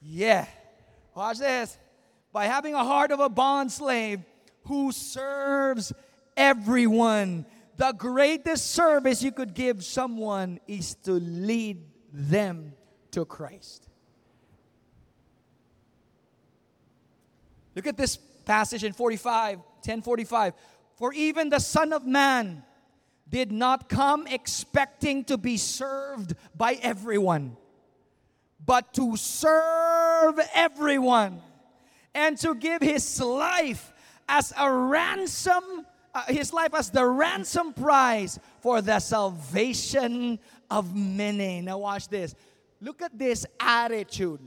[0.00, 0.46] Yeah.
[1.16, 1.76] Watch this.
[2.30, 4.22] By having a heart of a bond slave,
[4.64, 5.92] who serves
[6.36, 7.46] everyone.
[7.76, 12.74] The greatest service you could give someone is to lead them
[13.12, 13.88] to Christ.
[17.74, 20.54] Look at this passage in 45, 1045.
[20.96, 22.62] For even the Son of Man
[23.28, 27.56] did not come expecting to be served by everyone,
[28.64, 31.40] but to serve everyone
[32.14, 33.91] and to give his life
[34.28, 40.38] as a ransom, uh, his life as the ransom price for the salvation
[40.70, 41.60] of many.
[41.60, 42.34] Now, watch this.
[42.80, 44.40] Look at this attitude.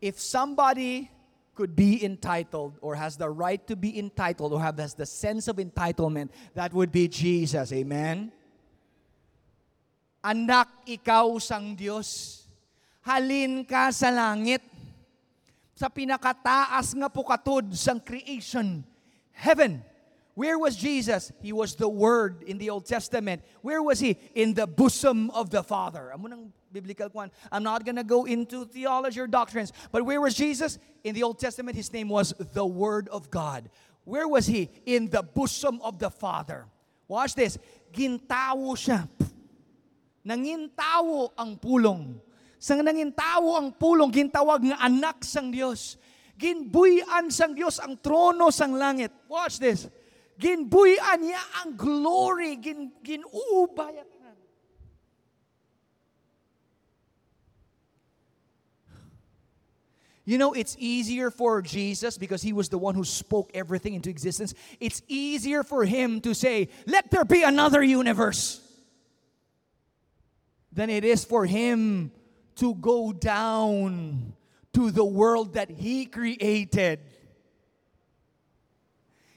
[0.00, 1.10] If somebody
[1.54, 5.46] could be entitled or has the right to be entitled or have has the sense
[5.48, 7.72] of entitlement, that would be Jesus.
[7.72, 8.32] Amen?
[10.24, 12.40] Anak, ikaw sang Diyos.
[13.00, 14.60] Halin ka sa langit
[15.80, 18.84] sa pinakataas nga pukatod sang creation,
[19.32, 19.80] heaven.
[20.36, 21.32] Where was Jesus?
[21.40, 23.40] He was the Word in the Old Testament.
[23.64, 24.20] Where was He?
[24.36, 26.12] In the bosom of the Father.
[26.12, 27.32] Amo nang biblical one.
[27.48, 30.76] I'm not gonna go into theology or doctrines, but where was Jesus?
[31.00, 33.72] In the Old Testament, His name was the Word of God.
[34.04, 34.68] Where was He?
[34.84, 36.68] In the bosom of the Father.
[37.08, 37.56] Watch this.
[37.88, 39.08] Gintawo siya.
[40.28, 42.20] Nangintawo ang pulong
[42.60, 45.96] sang nangin tao ang pulong gintawag nga anak sang Dios.
[46.36, 49.08] Ginbuyan sang Dios ang trono sang langit.
[49.32, 49.88] Watch this.
[50.36, 54.04] Ginbuyan niya ang glory, gin ginubay
[60.30, 64.10] You know, it's easier for Jesus because he was the one who spoke everything into
[64.10, 64.54] existence.
[64.78, 68.60] It's easier for him to say, Let there be another universe,
[70.70, 72.12] than it is for him
[72.60, 74.34] to go down
[74.72, 77.00] to the world that He created.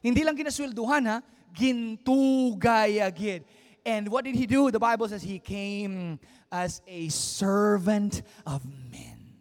[0.04, 1.22] Hindi lang ginaswelduhan ha,
[1.56, 3.46] gintugay agad.
[3.86, 4.70] And what did He do?
[4.72, 6.20] The Bible says He came
[6.52, 9.40] as a servant of men.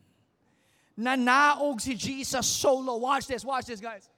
[0.99, 2.97] Nanaog si Jesus solo.
[2.97, 4.09] Watch this, watch this guys.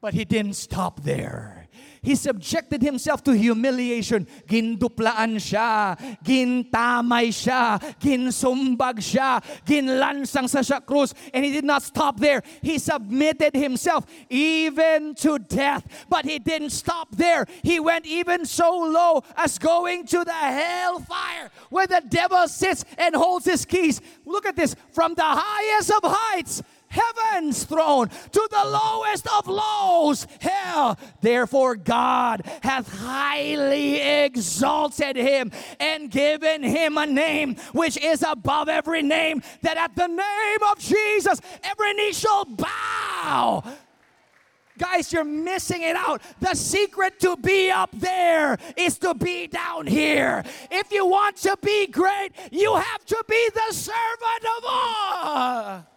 [0.00, 1.61] But He didn't stop there.
[2.02, 4.26] He subjected himself to humiliation.
[4.46, 11.14] Ginduplaan siya, gintamay siya, ginsumbag siya, ginlansang sa siya krus.
[11.32, 12.42] And he did not stop there.
[12.60, 15.86] He submitted himself even to death.
[16.08, 17.46] But he didn't stop there.
[17.62, 23.14] He went even so low as going to the hellfire where the devil sits and
[23.14, 24.00] holds his keys.
[24.26, 24.74] Look at this.
[24.90, 30.98] From the highest of heights, heaven's throne to the lowest of lows, hell.
[31.20, 35.50] Therefore, God hath highly exalted him
[35.80, 40.78] and given him a name which is above every name, that at the name of
[40.78, 43.64] Jesus every knee shall bow.
[44.78, 46.22] Guys, you're missing it out.
[46.40, 50.42] The secret to be up there is to be down here.
[50.70, 55.91] If you want to be great, you have to be the servant of all.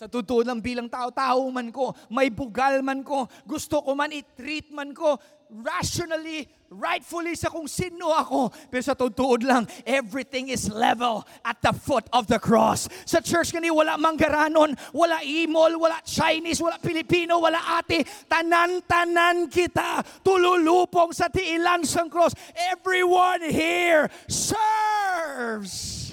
[0.00, 4.72] Sa totoo lang bilang tao-tao man ko, may bugal man ko, gusto ko man i-treat
[4.72, 5.20] man ko,
[5.60, 8.48] rationally, rightfully sa kung sino ako.
[8.72, 12.88] Pero sa totoo lang, everything is level at the foot of the cross.
[13.04, 18.00] Sa church kani wala manggaranon, wala imol, wala Chinese, wala Pilipino, wala ate.
[18.24, 22.32] Tanan-tanan kita tululupong sa tiilan sang cross.
[22.56, 26.09] Everyone here serves.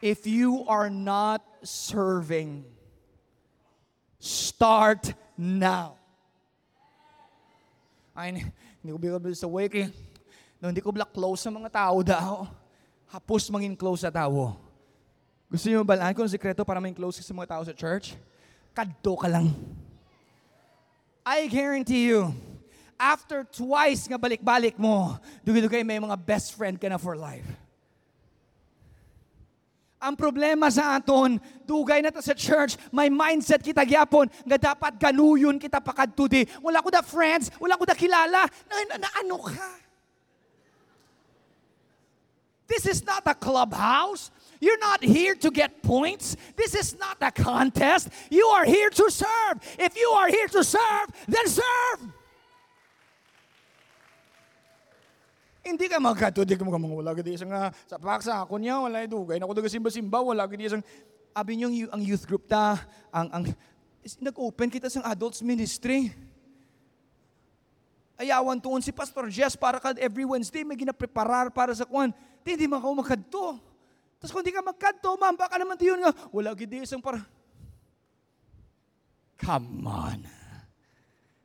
[0.00, 2.64] If you are not serving,
[4.16, 6.00] start now.
[8.16, 8.48] Ay,
[8.80, 9.88] hindi ko bigla sa wake eh.
[10.60, 12.48] No, hindi ko black close sa mga tao daw.
[13.12, 14.56] Hapos mangin close sa tao.
[15.52, 18.16] Gusto niyo balaan ko ang sekreto para maging close sa mga tao sa church?
[18.72, 19.52] Kadto ka lang.
[21.28, 22.32] I guarantee you,
[22.96, 27.44] after twice nga balik-balik mo, dugi-dugay may mga best friend ka na for life.
[30.00, 31.36] Ang problema sa aton,
[31.68, 36.48] dugay na ta sa church, may mindset kita gyapon nga dapat ganuyon kita pakadto di.
[36.64, 38.48] Wala ko da friends, wala ko da kilala.
[38.48, 39.70] Na, na, na ano ka?
[42.64, 44.30] This is not a clubhouse.
[44.60, 46.36] You're not here to get points.
[46.56, 48.08] This is not a contest.
[48.30, 49.56] You are here to serve.
[49.76, 52.19] If you are here to serve, then serve.
[55.60, 59.04] Hindi ka magkato, di ka mga wala gadi isang uh, sa paksa ako niya, wala
[59.04, 60.84] dugay na ako daga simba-simba, wala gadi isang
[61.36, 62.80] abi niyo ang youth group ta,
[63.12, 63.44] ang ang
[64.24, 66.08] nag-open kita sang adults ministry.
[68.20, 72.12] Ayawan tuon si Pastor Jess para kad every Wednesday may ginapreparar para sa kwan.
[72.44, 73.56] Di, hindi man ka magkadto.
[74.20, 77.24] Tapos kung di ka magkadto, ma'am, baka naman tiyon nga, wala gidi isang para...
[79.40, 80.39] Come on.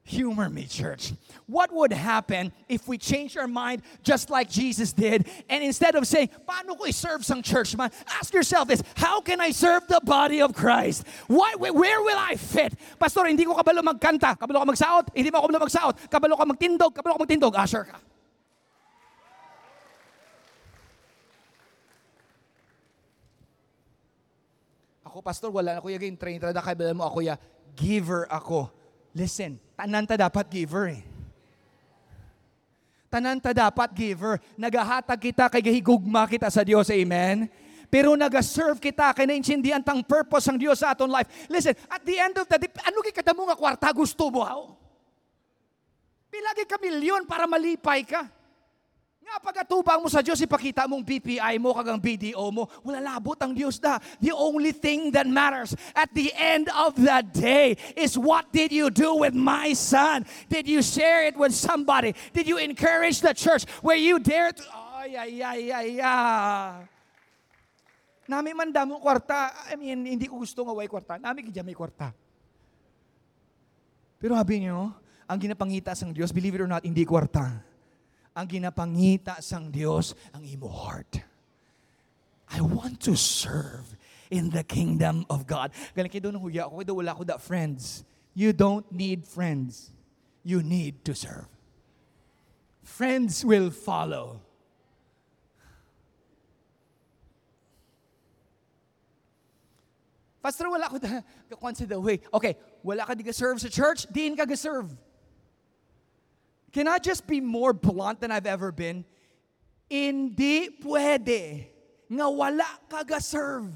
[0.06, 1.18] Humor me, church.
[1.50, 5.26] What would happen if we change our mind just like Jesus did?
[5.50, 7.90] And instead of saying, paano ko i-serve sang church man?
[8.22, 11.10] Ask yourself this, how can I serve the body of Christ?
[11.26, 12.78] Why, where will I fit?
[13.02, 16.94] Pastor, hindi ko kabalo magkanta, kabalo ka magsaot, hindi mo kabalo magsaot, kabalo ka magtindog,
[16.94, 17.98] kabalo ka magtindog, ah, usher ka.
[25.10, 27.42] Ako, pastor, wala na kuya yung train, tada kabalo mo ako ya,
[27.74, 28.70] giver ako.
[29.18, 31.02] Listen, tanan ta dapat giver eh.
[33.12, 34.42] Tanan ta dapat giver.
[34.60, 36.92] Nagahatag kita kay gahigugma kita sa Dios.
[36.92, 37.48] Amen?
[37.88, 41.32] Pero nag-serve kita kay naintindihan tang purpose ng Dios sa aton life.
[41.48, 44.44] Listen, at the end of the day, ano kay kada mo nga kwarta gusto mo?
[46.28, 48.28] Pilagi ka milyon para malipay ka.
[49.26, 53.58] Nga pagatubang mo sa Diyos, ipakita mong BPI mo, kagang BDO mo, wala labot ang
[53.58, 53.98] Diyos da.
[54.22, 58.94] The only thing that matters at the end of the day is what did you
[58.94, 60.30] do with my son?
[60.46, 62.14] Did you share it with somebody?
[62.38, 64.62] Did you encourage the church where you dare to...
[65.02, 66.86] Ay, ay, ay, ay, ay.
[68.30, 69.58] Nami man damo kwarta.
[69.70, 71.18] I mean, hindi ko gusto nga way kwarta.
[71.18, 72.14] Nami kidya may kwarta.
[74.22, 74.94] Pero habi niyo,
[75.26, 77.74] ang ginapangita sang Diyos, believe it or not, hindi kwarta
[78.36, 81.24] ang ginapangita sang Dios ang imo heart.
[82.52, 83.96] I want to serve
[84.30, 85.72] in the kingdom of God.
[85.96, 88.04] Galing kayo doon huya ako, wala ko da friends.
[88.36, 89.96] You don't need friends.
[90.44, 91.48] You need to serve.
[92.84, 94.44] Friends will follow.
[100.46, 101.24] Pastor, wala ko da
[101.58, 102.22] consider way.
[102.30, 102.54] Okay,
[102.86, 104.94] wala ka di serve sa church, diin ka ga-serve.
[106.76, 109.08] Can I just be more blunt than I've ever been?
[109.88, 111.72] Hindi pwede
[112.12, 113.72] nga wala ka ga-serve.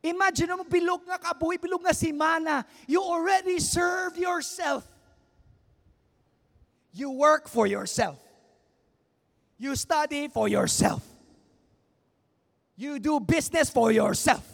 [0.00, 2.64] Imagine mo bilog nga kabuhi, bilog nga simana.
[2.88, 4.88] You already serve yourself.
[6.96, 8.16] You work for yourself.
[9.60, 11.04] You study for yourself.
[12.72, 14.48] You do business for yourself.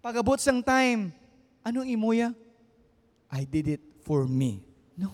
[0.00, 1.12] Pagabot sang time,
[1.60, 2.32] anong imuya?
[3.28, 4.62] I did it for me.
[4.96, 5.10] No.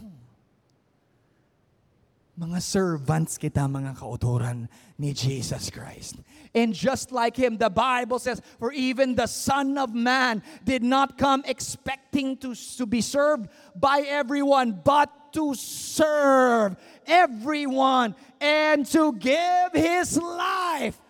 [2.37, 4.69] Mga servants kita, mga kauturan
[5.01, 6.21] ni Jesus Christ.
[6.53, 11.17] And just like Him, the Bible says, For even the Son of Man did not
[11.17, 16.77] come expecting to, to be served by everyone, but to serve
[17.07, 21.01] everyone and to give his life.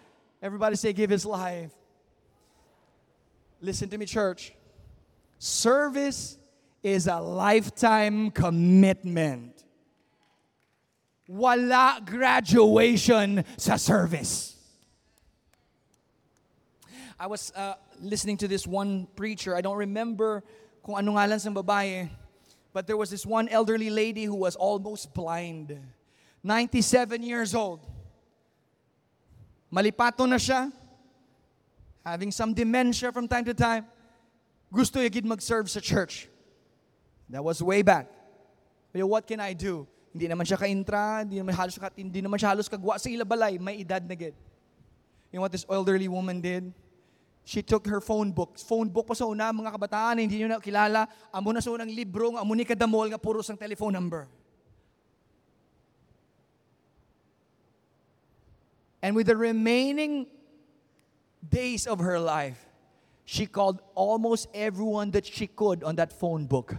[0.40, 1.70] Everybody say, give his life.
[3.60, 4.52] Listen to me, church.
[5.38, 6.38] Service
[6.82, 9.64] is a lifetime commitment.
[11.28, 14.56] Wala graduation sa service.
[17.18, 19.54] I was uh, listening to this one preacher.
[19.54, 20.42] I don't remember
[20.82, 22.10] kung ano nga lang sa babae.
[22.72, 25.78] But there was this one elderly lady who was almost blind.
[26.42, 27.86] 97 years old.
[29.70, 30.72] Malipato na siya.
[32.04, 33.86] Having some dementia from time to time.
[34.72, 36.31] Gusto niya gid mag-serve sa church.
[37.32, 38.12] That was way back.
[38.92, 39.88] But what can I do?
[40.12, 43.80] Hindi naman siya ka-intra, hindi naman halos, hindi naman siya halos kagwa sa ilabalay, may
[43.80, 44.36] edad na gid.
[45.32, 46.68] You know what this elderly woman did?
[47.48, 48.60] She took her phone book.
[48.60, 51.08] Phone book pa sa una, mga kabataan, hindi nyo na kilala.
[51.32, 54.28] Amo na sa unang libro, amo ni kadamol nga puro sang telephone number.
[59.00, 60.28] And with the remaining
[61.40, 62.60] days of her life,
[63.24, 66.76] she called almost everyone that she could on that phone book.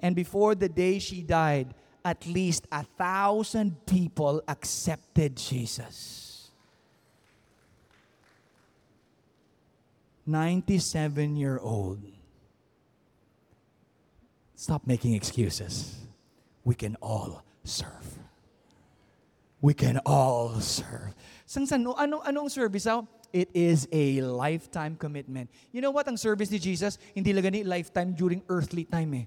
[0.00, 1.74] And before the day she died,
[2.04, 6.28] at least a thousand people accepted Jesus.
[10.28, 12.04] 97 year old.
[14.54, 15.96] Stop making excuses.
[16.64, 18.18] We can all serve.
[19.60, 21.14] We can all serve.
[21.46, 23.02] Sang san, ano, anong service ah?
[23.32, 25.50] It is a lifetime commitment.
[25.72, 26.98] You know what ang service ni Jesus?
[27.14, 29.26] Hindi lang lifetime during earthly time eh.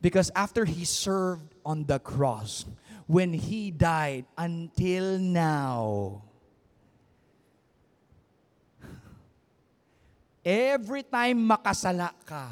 [0.00, 2.64] Because after he served on the cross,
[3.06, 6.22] when he died until now,
[10.44, 12.48] every time makasala ka,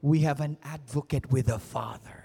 [0.00, 2.23] we have an advocate with the Father.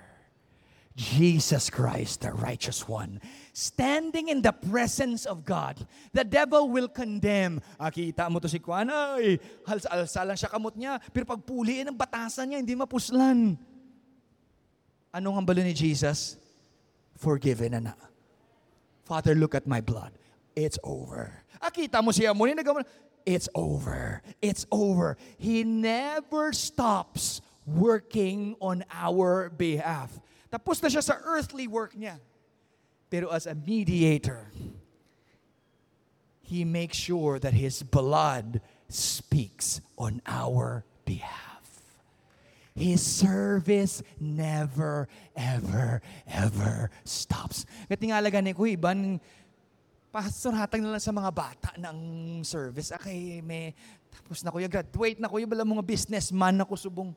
[1.00, 3.24] Jesus Christ, the righteous one,
[3.56, 5.80] standing in the presence of God.
[6.12, 7.64] The devil will condemn.
[7.80, 11.00] Ah, kita mo to si Kwan, ay, alsa lang siya kamot niya.
[11.16, 13.56] Pero pag puliin ang batasan niya, hindi mapuslan.
[15.16, 16.36] Anong ang balo ni Jesus?
[17.16, 17.95] Forgiven na na.
[19.08, 20.12] Father, look at my blood.
[20.52, 21.32] It's over.
[21.64, 22.84] Ah, kita mo siya mo, nagawa,
[23.24, 24.20] it's over.
[24.43, 25.16] It's over.
[25.39, 30.12] He never stops working on our behalf.
[30.50, 32.18] Tapos na siya sa earthly work niya.
[33.10, 34.50] Pero as a mediator,
[36.41, 41.62] he makes sure that his blood speaks on our behalf.
[42.74, 47.66] His service never, ever, ever stops.
[47.89, 49.22] Katingalaga ni ko, iban,
[50.10, 51.97] pastor, hatag na lang sa mga bata ng
[52.41, 52.89] service.
[52.93, 53.74] Okay, may,
[54.10, 57.14] tapos na kuya, graduate na kuya, bala mga businessman na ko subong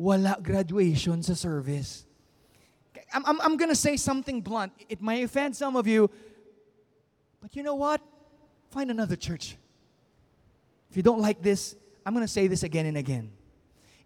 [0.00, 2.06] wala graduation sa service.
[3.12, 4.72] I'm, I'm, I'm to say something blunt.
[4.88, 6.08] It may offend some of you,
[7.42, 8.00] but you know what?
[8.70, 9.58] Find another church.
[10.88, 11.76] If you don't like this,
[12.06, 13.30] I'm to say this again and again.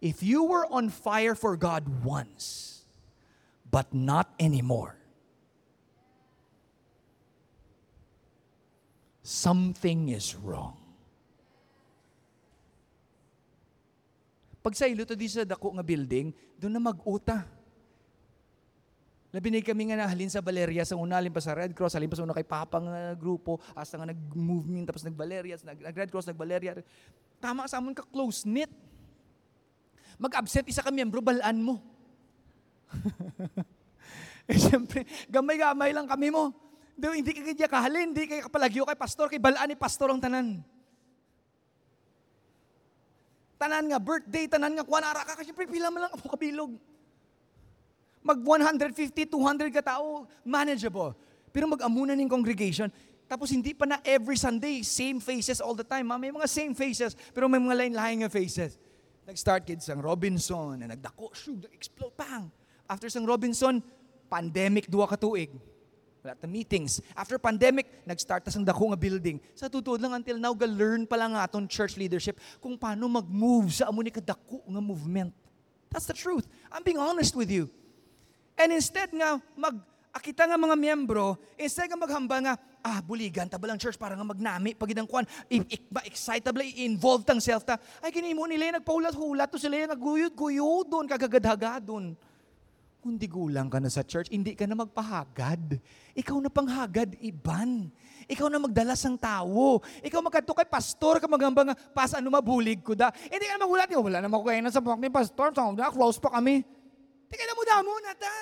[0.01, 2.83] If you were on fire for God once,
[3.71, 4.97] but not anymore,
[9.23, 10.84] something is wrong.
[14.65, 17.45] Pag sa ilo di sa dako nga building, doon na mag-uta.
[19.29, 22.25] Labi kami nga nahalin sa Valeria sa una, pa sa Red Cross, halin pa sa
[22.25, 26.81] una kay Papang uh, grupo, hasta nga nag-movement, tapos nag-Valeria, nag-Red Cross, nag-Valeria.
[27.45, 28.73] Tama sa amon ka close-knit.
[30.17, 31.85] Mag-absent isa ka miyembro, balaan mo.
[34.49, 36.57] eh siyempre, gamay-gamay lang kami mo.
[36.97, 40.25] Do, hindi ka kaya kahalin, hindi kay kapalagyo kay pastor, kay balaan ni pastor ang
[40.25, 40.65] tanan
[43.65, 46.77] tanan nga birthday, tanan nga kuanara ka, kasi pila mo lang ako kabilog.
[48.21, 51.17] Mag 150, 200 ka tao, manageable.
[51.49, 52.93] Pero mag-amuna ng congregation,
[53.25, 56.13] tapos hindi pa na every Sunday, same faces all the time.
[56.13, 56.21] Ha?
[56.21, 58.77] May mga same faces, pero may mga lain-lain nga faces.
[59.25, 62.53] Nag-start kids ang Robinson, na nagdako, shoot, explode, pang.
[62.85, 63.81] After sang Robinson,
[64.29, 65.49] pandemic, duwa ka tuig
[66.25, 67.05] wala ta meetings.
[67.13, 69.37] After pandemic, nag-start tas ang dako nga building.
[69.53, 73.93] Sa tutuod lang until now, ga-learn pa lang aton church leadership kung paano mag-move sa
[73.93, 75.37] amo ni kadako nga movement.
[75.93, 76.49] That's the truth.
[76.73, 77.69] I'm being honest with you.
[78.57, 79.77] And instead nga, mag,
[80.17, 84.73] akita nga mga miyembro, instead nga maghamba nga, ah, buligan, tabalang church, para nga magnami,
[84.73, 85.29] pagidang kwan,
[86.09, 91.05] excitable, involved ang self ta, ay, kini mo nila nagpaulat-hulat to sila yung naguyod-guyod doon,
[91.05, 92.17] kagagadhaga doon.
[93.05, 95.77] Kung di gulang ka na sa church, hindi ka na magpahagad.
[96.17, 97.93] Ikaw na panghagad, iban.
[98.25, 99.85] Ikaw na magdalas ng tao.
[100.01, 103.13] Ikaw magkanto kay pastor ka magamba nga, pas ano mabulig ko da.
[103.13, 103.93] Hindi ka na magulat.
[103.93, 105.53] Wala na makukain na sa buhok ni pastor.
[105.53, 106.65] So, na, close pa kami.
[106.65, 108.37] Hindi ka na mo damo na ta.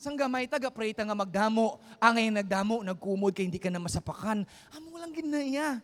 [0.00, 1.76] Sang gamay taga pray ta nga magdamo.
[2.00, 4.48] Angay nagdamo, nagkumod kay hindi ka na masapakan.
[4.72, 5.76] Amo lang ginaya.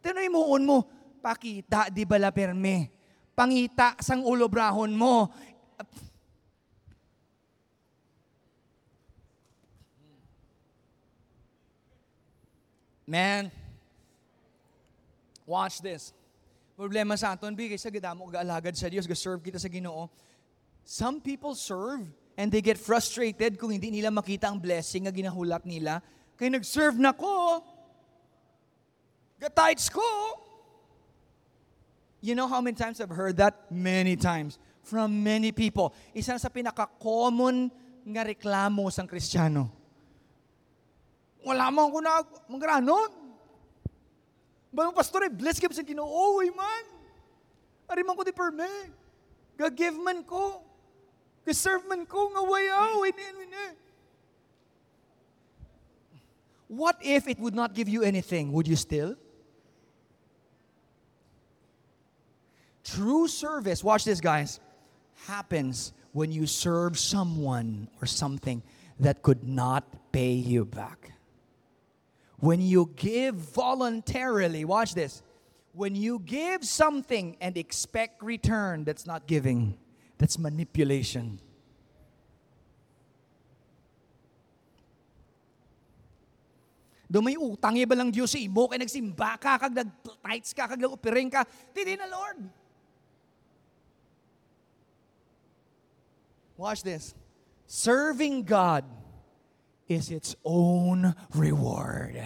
[0.00, 0.88] Tinoy moon mo,
[1.20, 2.95] pakita di bala perme.
[3.36, 5.28] Pangita sang ulo brahon mo.
[13.06, 13.52] Man,
[15.44, 16.16] watch this.
[16.74, 20.10] Problema sa aton, bigay sa gidamo gaalagad sa Dios, ga-serve kita sa Ginoo.
[20.82, 22.08] Some people serve
[22.40, 26.00] and they get frustrated kung hindi nila makita ang blessing nga ginahulat nila.
[26.36, 27.60] Kaya nag-serve na ko,
[29.38, 30.04] ga-tights ko.
[32.20, 33.70] You know how many times I've heard that?
[33.70, 34.58] Many times.
[34.82, 35.92] From many people.
[36.14, 37.70] Isa sa pinaka-common
[38.06, 39.68] nga reklamo sang Kristiyano.
[41.46, 42.12] Wala mo ako na
[42.50, 43.10] magranon.
[44.74, 46.06] Ba yung pastor eh, bless ka sa ginoo.
[46.06, 46.84] Oh, man.
[47.86, 48.68] Ari man ko di perme.
[49.54, 50.62] Gagive man ko.
[51.46, 53.06] Gaserve man ko nga wayaw.
[56.66, 58.50] What if it would not give you anything?
[58.50, 59.14] Would you still?
[62.86, 64.60] True service, watch this, guys,
[65.26, 68.62] happens when you serve someone or something
[69.00, 69.82] that could not
[70.12, 71.12] pay you back.
[72.38, 75.22] When you give voluntarily, watch this.
[75.74, 79.76] When you give something and expect return, that's not giving,
[80.16, 81.40] that's manipulation.
[87.10, 88.46] Do utang ba lang Diyos eh.
[88.46, 91.42] imo kay nagsimba ka kag nag-tithes ka kag nag-opering ka,
[91.74, 92.65] dili na Lord.
[96.56, 97.14] Watch this.
[97.66, 98.84] Serving God
[99.88, 102.16] is its own reward.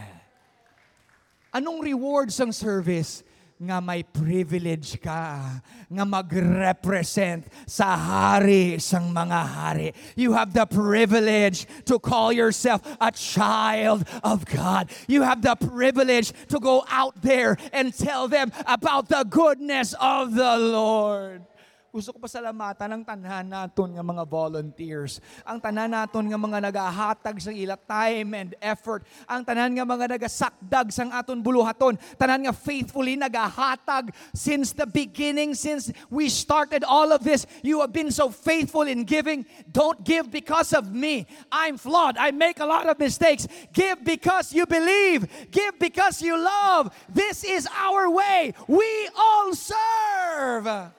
[1.52, 3.24] Anong reward sang service?
[3.60, 9.88] nga may privilege ka nga mag-represent sa hari sang mga hari.
[10.16, 14.88] You have the privilege to call yourself a child of God.
[15.12, 20.32] You have the privilege to go out there and tell them about the goodness of
[20.32, 21.44] the Lord.
[21.90, 25.18] Gusto ko pasalamatan ang tanan naton nga mga volunteers.
[25.42, 29.02] Ang tanan naton nga mga nagahatag sa ila time and effort.
[29.26, 31.98] Ang tanan nga mga nagasakdag sang aton buluhaton.
[32.14, 37.42] Tanan nga faithfully nagahatag since the beginning, since we started all of this.
[37.66, 39.42] You have been so faithful in giving.
[39.66, 41.26] Don't give because of me.
[41.50, 42.14] I'm flawed.
[42.14, 43.50] I make a lot of mistakes.
[43.74, 45.26] Give because you believe.
[45.50, 46.94] Give because you love.
[47.10, 48.54] This is our way.
[48.70, 50.94] We all serve.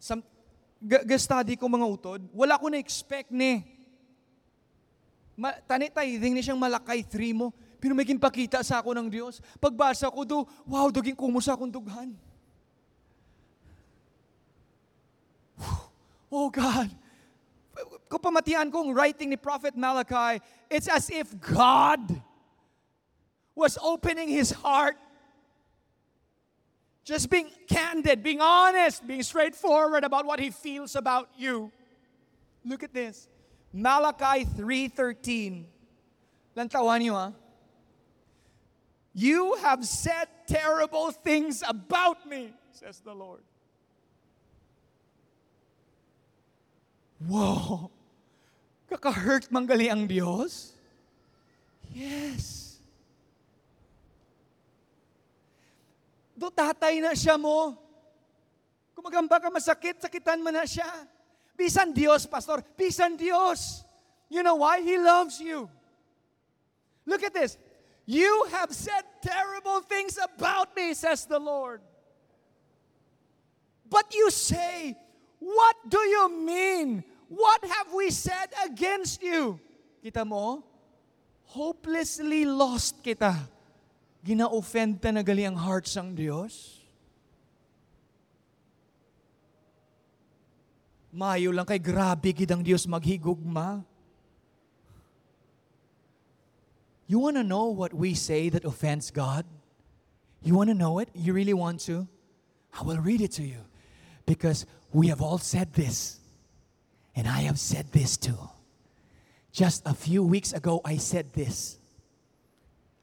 [0.00, 0.24] Some,
[0.80, 3.60] ga-study ko mga utod, wala ko na-expect ni.
[5.36, 9.40] Ma, tani tithing ni siyang malakay three mo, pero may pakita sa ako ng Diyos.
[9.60, 12.12] Pagbasa ko do, wow, duging kumo sa akong dughan.
[16.30, 16.86] Oh God.
[18.06, 20.38] Kung pamatian kong writing ni Prophet Malachi,
[20.70, 22.00] it's as if God
[23.50, 24.94] was opening His heart
[27.10, 31.72] just being candid, being honest, being straightforward about what he feels about you.
[32.64, 33.26] Look at this.
[33.74, 35.66] Malachi 3.13.
[36.54, 37.34] Lantawan niyo.
[39.12, 43.42] You have said terrible things about me, says the Lord.
[47.26, 47.90] Wow!
[48.86, 50.78] Kaka-hurt manggali ang Diyos?
[51.90, 52.59] Yes.
[56.40, 57.76] Do tatay na siya mo.
[58.96, 60.88] Kumagamba ka masakit, sakitan mo na siya.
[61.52, 62.64] Bisan Dios, pastor.
[62.80, 63.84] Bisan Dios.
[64.32, 64.80] You know why?
[64.80, 65.68] He loves you.
[67.04, 67.60] Look at this.
[68.08, 71.84] You have said terrible things about me, says the Lord.
[73.84, 74.96] But you say,
[75.40, 77.04] What do you mean?
[77.28, 79.60] What have we said against you?
[80.00, 80.64] Kita mo?
[81.52, 83.36] Hopelessly lost kita
[84.24, 86.80] gina-offend ta na gali ang heart sang Dios?
[91.12, 93.82] Mayo lang kay grabe gidang Dios maghigugma.
[97.10, 99.44] You want to know what we say that offends God?
[100.42, 101.10] You want to know it?
[101.12, 102.06] You really want to?
[102.72, 103.66] I will read it to you.
[104.26, 106.20] Because we have all said this.
[107.16, 108.38] And I have said this too.
[109.50, 111.79] Just a few weeks ago, I said this.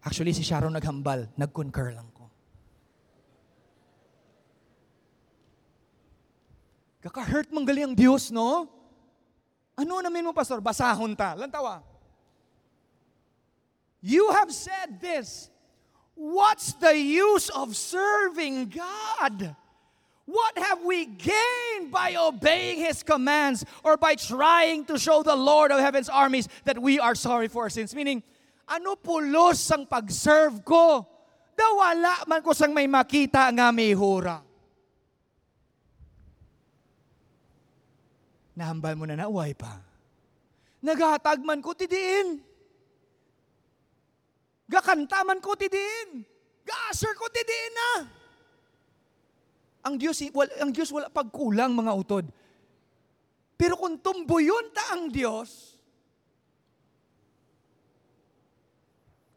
[0.05, 1.29] Actually, si Sharon naghambal.
[1.37, 2.29] Nag-concur lang ko.
[7.07, 8.67] Kaka-hurt mong gali ang Diyos, no?
[9.77, 10.59] Ano namin mo, Pastor?
[10.59, 11.37] Basahon ta.
[11.37, 11.85] Lantawa.
[14.01, 15.49] You have said this.
[16.17, 19.55] What's the use of serving God?
[20.25, 25.71] What have we gained by obeying His commands or by trying to show the Lord
[25.71, 27.95] of heaven's armies that we are sorry for our sins?
[27.95, 28.23] Meaning,
[28.67, 31.01] ano pulos ang pag-serve ko?
[31.57, 34.43] Dawala man ko sang may makita nga may hura.
[38.53, 39.79] Nahambal mo na naway pa.
[40.83, 42.41] Naghatag man ko tidiin.
[44.67, 46.25] Gakanta man ko tidiin.
[46.67, 47.91] Gaaser ko tidiin na.
[49.87, 52.25] Ang Diyos, wal, ang Diyos wala pagkulang mga utod.
[53.55, 55.76] Pero kung tumbuyon ta ang Diyos,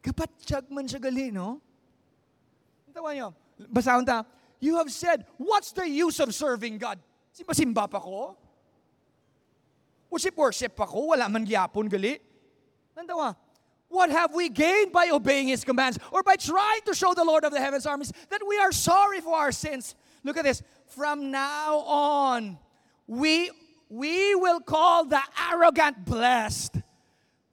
[0.02, 1.60] kapatsyag man siya gali, no?
[2.92, 3.32] Tawa niyo,
[3.70, 4.24] basahon ta,
[4.58, 6.98] you have said, what's the use of serving God?
[7.32, 8.36] Simba-simba pa ko?
[10.10, 11.14] Worship-worship pa ko?
[11.14, 12.18] Wala man gyapon gali?
[12.96, 13.36] Nandawa,
[13.88, 17.44] what have we gained by obeying His commands or by trying to show the Lord
[17.44, 19.94] of the heavens armies that we are sorry for our sins?
[20.24, 20.62] Look at this.
[20.86, 22.58] From now on,
[23.06, 23.50] we,
[23.88, 26.76] we will call the arrogant blessed.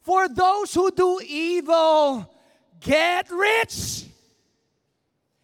[0.01, 2.33] For those who do evil
[2.79, 4.05] get rich.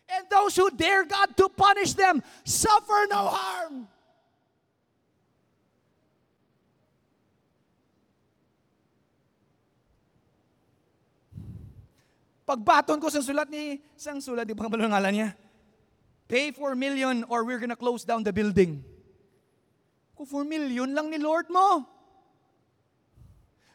[0.10, 3.88] And those who dare God to punish them suffer no harm.
[12.44, 15.30] Pagbaton ko sa sulat ni, sang sulat, di ba ang ngalan niya?
[16.28, 18.84] Pay 4 million or we're gonna close down the building.
[20.14, 21.88] Kung 4 million lang ni Lord mo.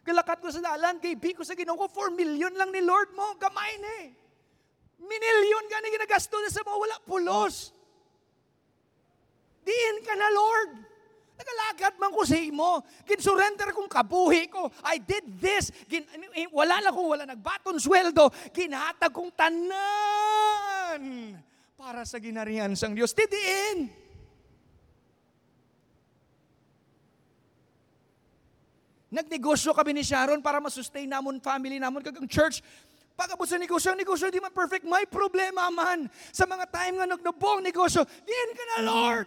[0.09, 3.37] Galakat ko sa dalan, kay ko sa ginoo ko, 4 million lang ni Lord mo.
[3.37, 4.09] Gamay na eh.
[5.05, 7.77] Minilyon ka na ginagasto na sa mga wala pulos.
[9.69, 10.73] Diin ka na, Lord.
[11.39, 12.83] Nagalagad man ko sa imo.
[13.05, 14.73] Kinsurrender kong kabuhi ko.
[14.83, 15.71] I did this.
[15.87, 16.09] Gin,
[16.51, 18.33] wala lang ko, wala nagbaton sweldo.
[18.51, 21.03] Ginhatag kong tanan
[21.79, 23.15] para sa ginarihan sang Diyos.
[23.15, 24.08] Tidiin.
[29.09, 32.61] Nagnegosyo kami ni Sharon para masustain namon family namon kagang church.
[33.19, 34.87] Pagabot sa negosyo, ang negosyo di man perfect.
[34.87, 36.07] May problema man.
[36.31, 39.27] Sa mga time nga nagnubong negosyo, diin ka na Lord.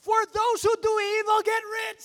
[0.00, 2.04] For those who do evil get rich.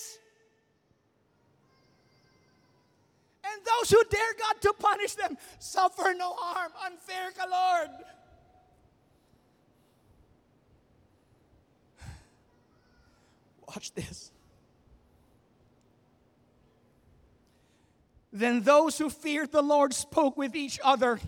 [3.48, 6.72] And those who dare God to punish them suffer no harm.
[6.84, 7.92] Unfair ka, Lord.
[13.74, 14.30] Watch this.
[18.32, 21.18] Then those who feared the Lord spoke with each other,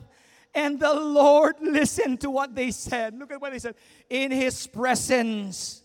[0.54, 3.18] and the Lord listened to what they said.
[3.18, 3.74] Look at what they said.
[4.08, 5.82] In his presence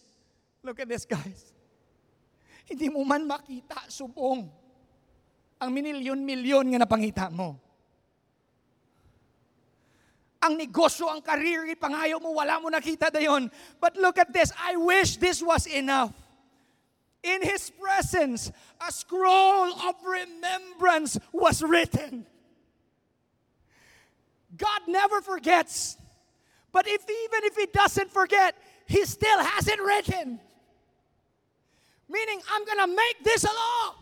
[0.61, 1.53] Look at this, guys.
[2.69, 4.45] Hindi mo man makita subong
[5.57, 7.57] ang minilyon-milyon nga napangita mo.
[10.41, 13.49] Ang negosyo, ang career, ipangayo mo, wala mo nakita dayon.
[13.77, 14.49] But look at this.
[14.57, 16.13] I wish this was enough.
[17.23, 18.51] In His presence,
[18.85, 22.25] a scroll of remembrance was written.
[24.57, 25.97] God never forgets.
[26.71, 28.55] But if even if He doesn't forget,
[28.87, 30.39] He still has it written.
[32.09, 33.95] Meaning, I'm to make this a law.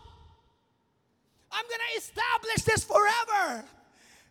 [1.52, 3.64] I'm to establish this forever.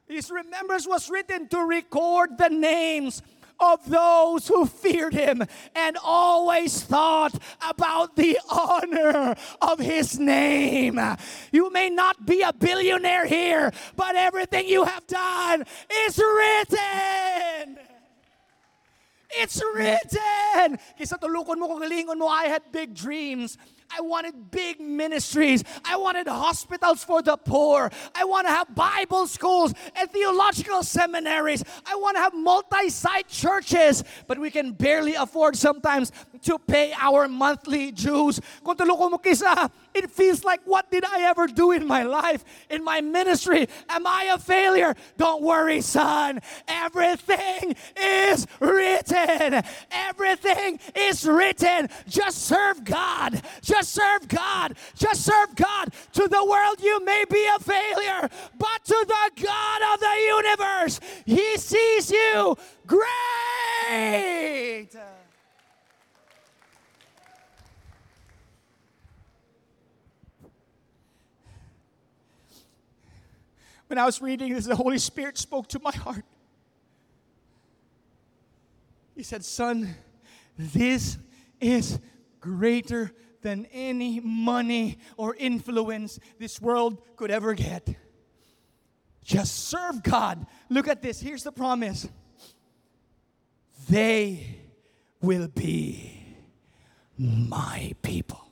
[0.08, 3.22] His remembrance was written to record the names
[3.60, 5.44] of those who feared him
[5.76, 11.00] and always thought about the honor of his name.
[11.52, 15.66] You may not be a billionaire here, but everything you have done
[16.06, 17.78] is written.
[19.32, 20.80] It's written.
[20.98, 23.58] Kisa tulukon mo kung galingon mo, I had big dreams.
[23.92, 25.64] I wanted big ministries.
[25.84, 27.92] I wanted hospitals for the poor.
[28.14, 31.64] I want to have Bible schools and theological seminaries.
[31.86, 34.04] I want to have multi site churches.
[34.28, 36.12] But we can barely afford sometimes
[36.44, 38.40] to pay our monthly dues.
[39.94, 43.68] It feels like, what did I ever do in my life, in my ministry?
[43.90, 44.96] Am I a failure?
[45.18, 46.40] Don't worry, son.
[46.68, 49.64] Everything is written.
[49.92, 51.90] Everything is written.
[52.08, 53.42] Just serve God.
[53.62, 54.76] Just serve God.
[54.96, 55.94] Just serve God.
[56.14, 61.00] To the world, you may be a failure, but to the God of the universe,
[61.26, 64.90] He sees you great.
[73.88, 76.24] When I was reading this, the Holy Spirit spoke to my heart.
[79.16, 79.96] He said, Son,
[80.56, 81.18] this
[81.60, 81.98] is
[82.40, 83.12] greater
[83.42, 87.90] than any money or influence this world could ever get.
[89.24, 90.46] Just serve God.
[90.70, 91.20] Look at this.
[91.20, 92.08] Here's the promise
[93.90, 94.60] they
[95.22, 96.26] will be
[97.18, 98.49] my people.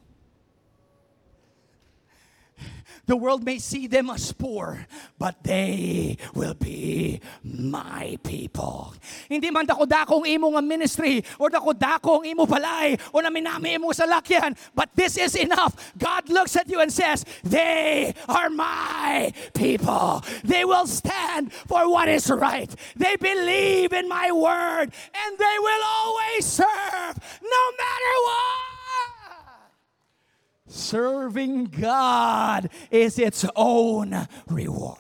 [3.06, 4.86] The world may see them as poor,
[5.18, 8.94] but they will be my people.
[9.30, 14.58] Hindi man dako-dakong imo nga ministry or dako-dakong imo balay o naminami imo sa lakyan,
[14.76, 15.94] but this is enough.
[15.98, 20.24] God looks at you and says, they are my people.
[20.44, 22.70] They will stand for what is right.
[22.96, 28.77] They believe in my word and they will always serve no matter what.
[30.68, 35.00] Serving God is its own reward.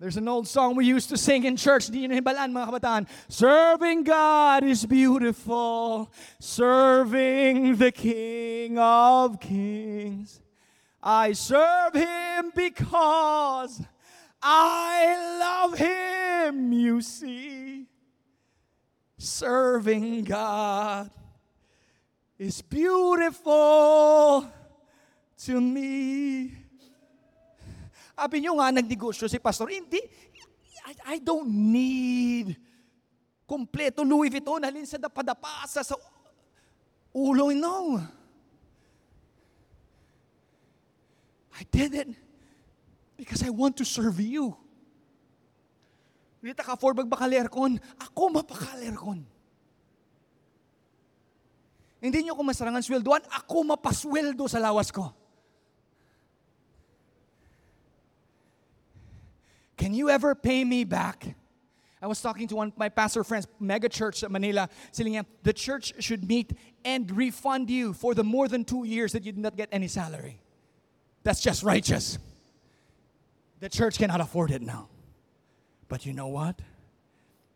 [0.00, 1.88] There's an old song we used to sing in church.
[1.88, 3.06] Mga kabataan.
[3.28, 6.10] Serving God is beautiful.
[6.40, 10.42] Serving the King of Kings.
[11.02, 13.80] I serve Him because
[14.42, 17.86] I love Him, you see.
[19.16, 21.10] Serving God
[22.44, 24.44] is beautiful
[25.40, 26.52] to me.
[28.14, 29.72] Sabi nyo nga, nagnegosyo si pastor.
[29.72, 29.98] Hindi,
[30.84, 32.52] I, I don't need
[33.48, 35.96] kompleto Louis Vuitton, halin sa dapadapa, sa, sa
[37.16, 37.48] ulo.
[37.56, 37.98] No.
[41.56, 42.10] I did it
[43.16, 44.52] because I want to serve you.
[46.44, 49.33] Hindi ta ka-afford magbakalerkon, ako mapakalerkon.
[52.04, 55.08] Hindi niyo ako masarangan sweldoan, ako mapasweldo sa lawas ko.
[59.80, 61.32] Can you ever pay me back?
[62.02, 65.56] I was talking to one of my pastor friends, mega church at Manila, saying the
[65.56, 66.52] church should meet
[66.84, 69.88] and refund you for the more than two years that you did not get any
[69.88, 70.44] salary.
[71.22, 72.18] That's just righteous.
[73.60, 74.92] The church cannot afford it now.
[75.88, 76.60] But you know what?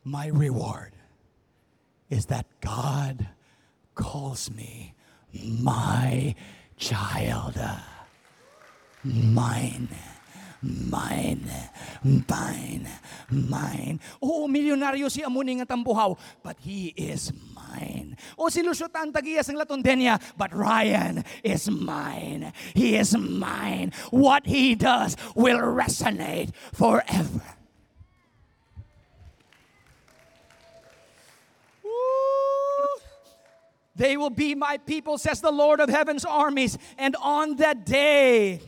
[0.04, 0.96] My reward
[2.08, 3.28] is that God
[3.98, 4.94] calls me
[5.34, 6.34] my
[6.78, 7.58] child.
[9.02, 9.90] Mine.
[10.58, 11.46] Mine,
[12.02, 12.90] mine,
[13.30, 14.02] mine.
[14.18, 18.18] Oo, milyonaryo si Amuning at Tambuhaw, but he is mine.
[18.34, 22.50] O si Lucio Tantagias ng Latondenia, but Ryan is mine.
[22.74, 23.94] He is mine.
[24.10, 27.46] What he does will resonate forever.
[31.86, 32.98] Woo!
[33.98, 36.78] They will be my people, says the Lord of heaven's armies.
[36.96, 38.62] And on that day,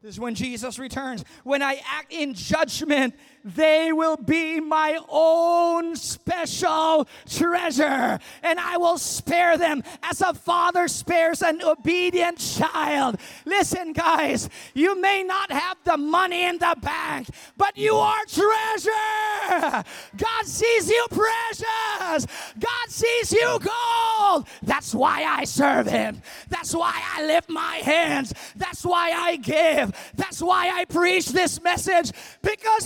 [0.00, 3.14] this is when Jesus returns, when I act in judgment,
[3.44, 10.88] they will be my own special treasure, and I will spare them as a father
[10.88, 13.18] spares an obedient child.
[13.44, 19.84] Listen, guys, you may not have the money in the bank, but you are treasure.
[20.16, 22.26] God sees you precious,
[22.58, 24.46] God sees you gold.
[24.62, 26.22] That's why I serve Him.
[26.48, 28.32] That's why I lift my hands.
[28.56, 29.92] That's why I give.
[30.14, 32.84] That's why I preach this message because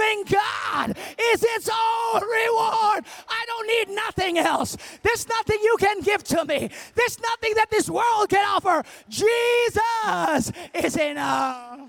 [0.00, 0.96] serving God
[1.32, 3.04] is its own reward.
[3.28, 4.76] I don't need nothing else.
[5.02, 6.70] There's nothing you can give to me.
[6.94, 8.82] There's nothing that this world can offer.
[9.08, 11.80] Jesus is enough.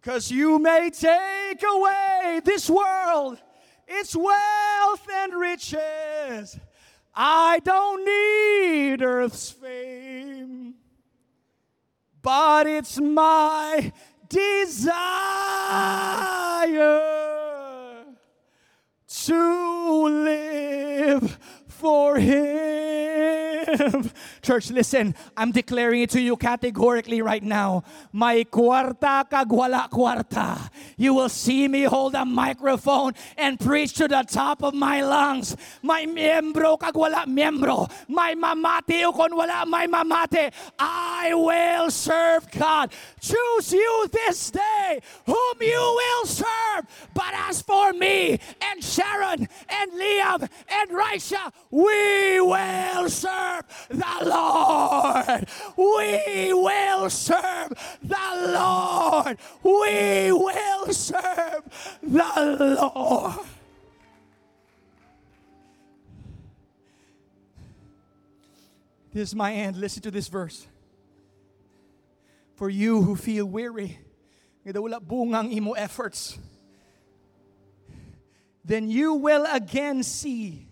[0.00, 3.38] Because you may take away this world,
[3.86, 6.58] its wealth and riches.
[7.14, 10.74] I don't need earth's fame,
[12.22, 13.92] but it's my
[14.28, 14.90] desire
[19.08, 24.10] to live for Him.
[24.42, 27.84] Church, listen, I'm declaring it to you categorically right now.
[28.12, 30.70] My cuarta kag wala kwarta.
[30.96, 35.56] You will see me hold a microphone and preach to the top of my lungs.
[35.82, 37.90] My miembro kag wala miembro.
[38.08, 40.52] May mamati o kon wala may mamati.
[40.78, 42.92] I will serve God.
[43.20, 46.86] Choose you this day whom you will serve.
[47.12, 55.46] But as for me and Sharon and Liam and Raisha, we will serve the Lord.
[55.76, 57.72] We will serve
[58.02, 59.38] the Lord.
[59.62, 63.46] We will serve the Lord.
[69.12, 69.76] This is my end.
[69.76, 70.66] Listen to this verse.
[72.54, 73.98] For you who feel weary,
[74.64, 76.38] bungang imo efforts,
[78.64, 80.68] then you will again see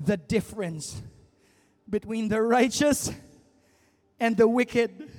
[0.00, 1.00] the difference
[1.92, 3.12] between the righteous
[4.18, 5.10] and the wicked,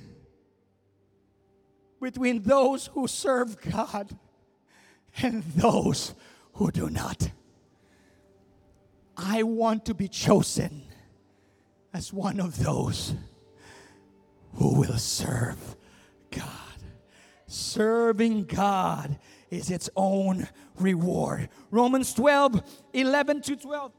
[2.02, 4.18] between those who serve God
[5.22, 6.14] and those
[6.54, 7.30] who do not.
[9.16, 10.82] I want to be chosen
[11.92, 13.14] as one of those
[14.54, 15.76] who will serve
[16.32, 16.48] God.
[17.46, 19.16] Serving God
[19.48, 21.50] is its own reward.
[21.70, 23.92] Romans 12, 11 to 12.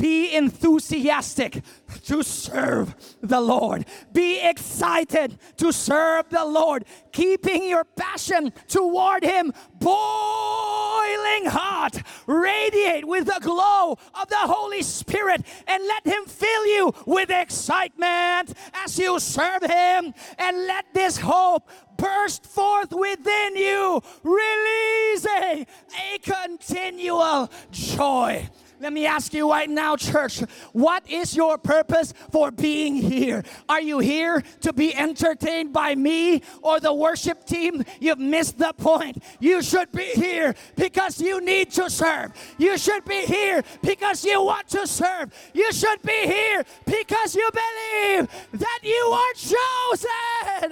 [0.00, 1.62] Be enthusiastic
[2.06, 3.84] to serve the Lord.
[4.14, 12.00] Be excited to serve the Lord, keeping your passion toward Him boiling hot.
[12.26, 18.54] Radiate with the glow of the Holy Spirit and let Him fill you with excitement
[18.72, 20.14] as you serve Him.
[20.38, 25.66] And let this hope burst forth within you, releasing
[26.14, 28.48] a continual joy.
[28.80, 30.40] Let me ask you right now, church,
[30.72, 33.44] what is your purpose for being here?
[33.68, 37.84] Are you here to be entertained by me or the worship team?
[38.00, 39.22] You've missed the point.
[39.38, 42.32] You should be here because you need to serve.
[42.56, 45.30] You should be here because you want to serve.
[45.52, 49.34] You should be here because you believe that you are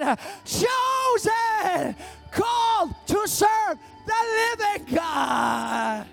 [0.01, 1.95] chosen, chosen,
[2.31, 6.07] called to serve the living God.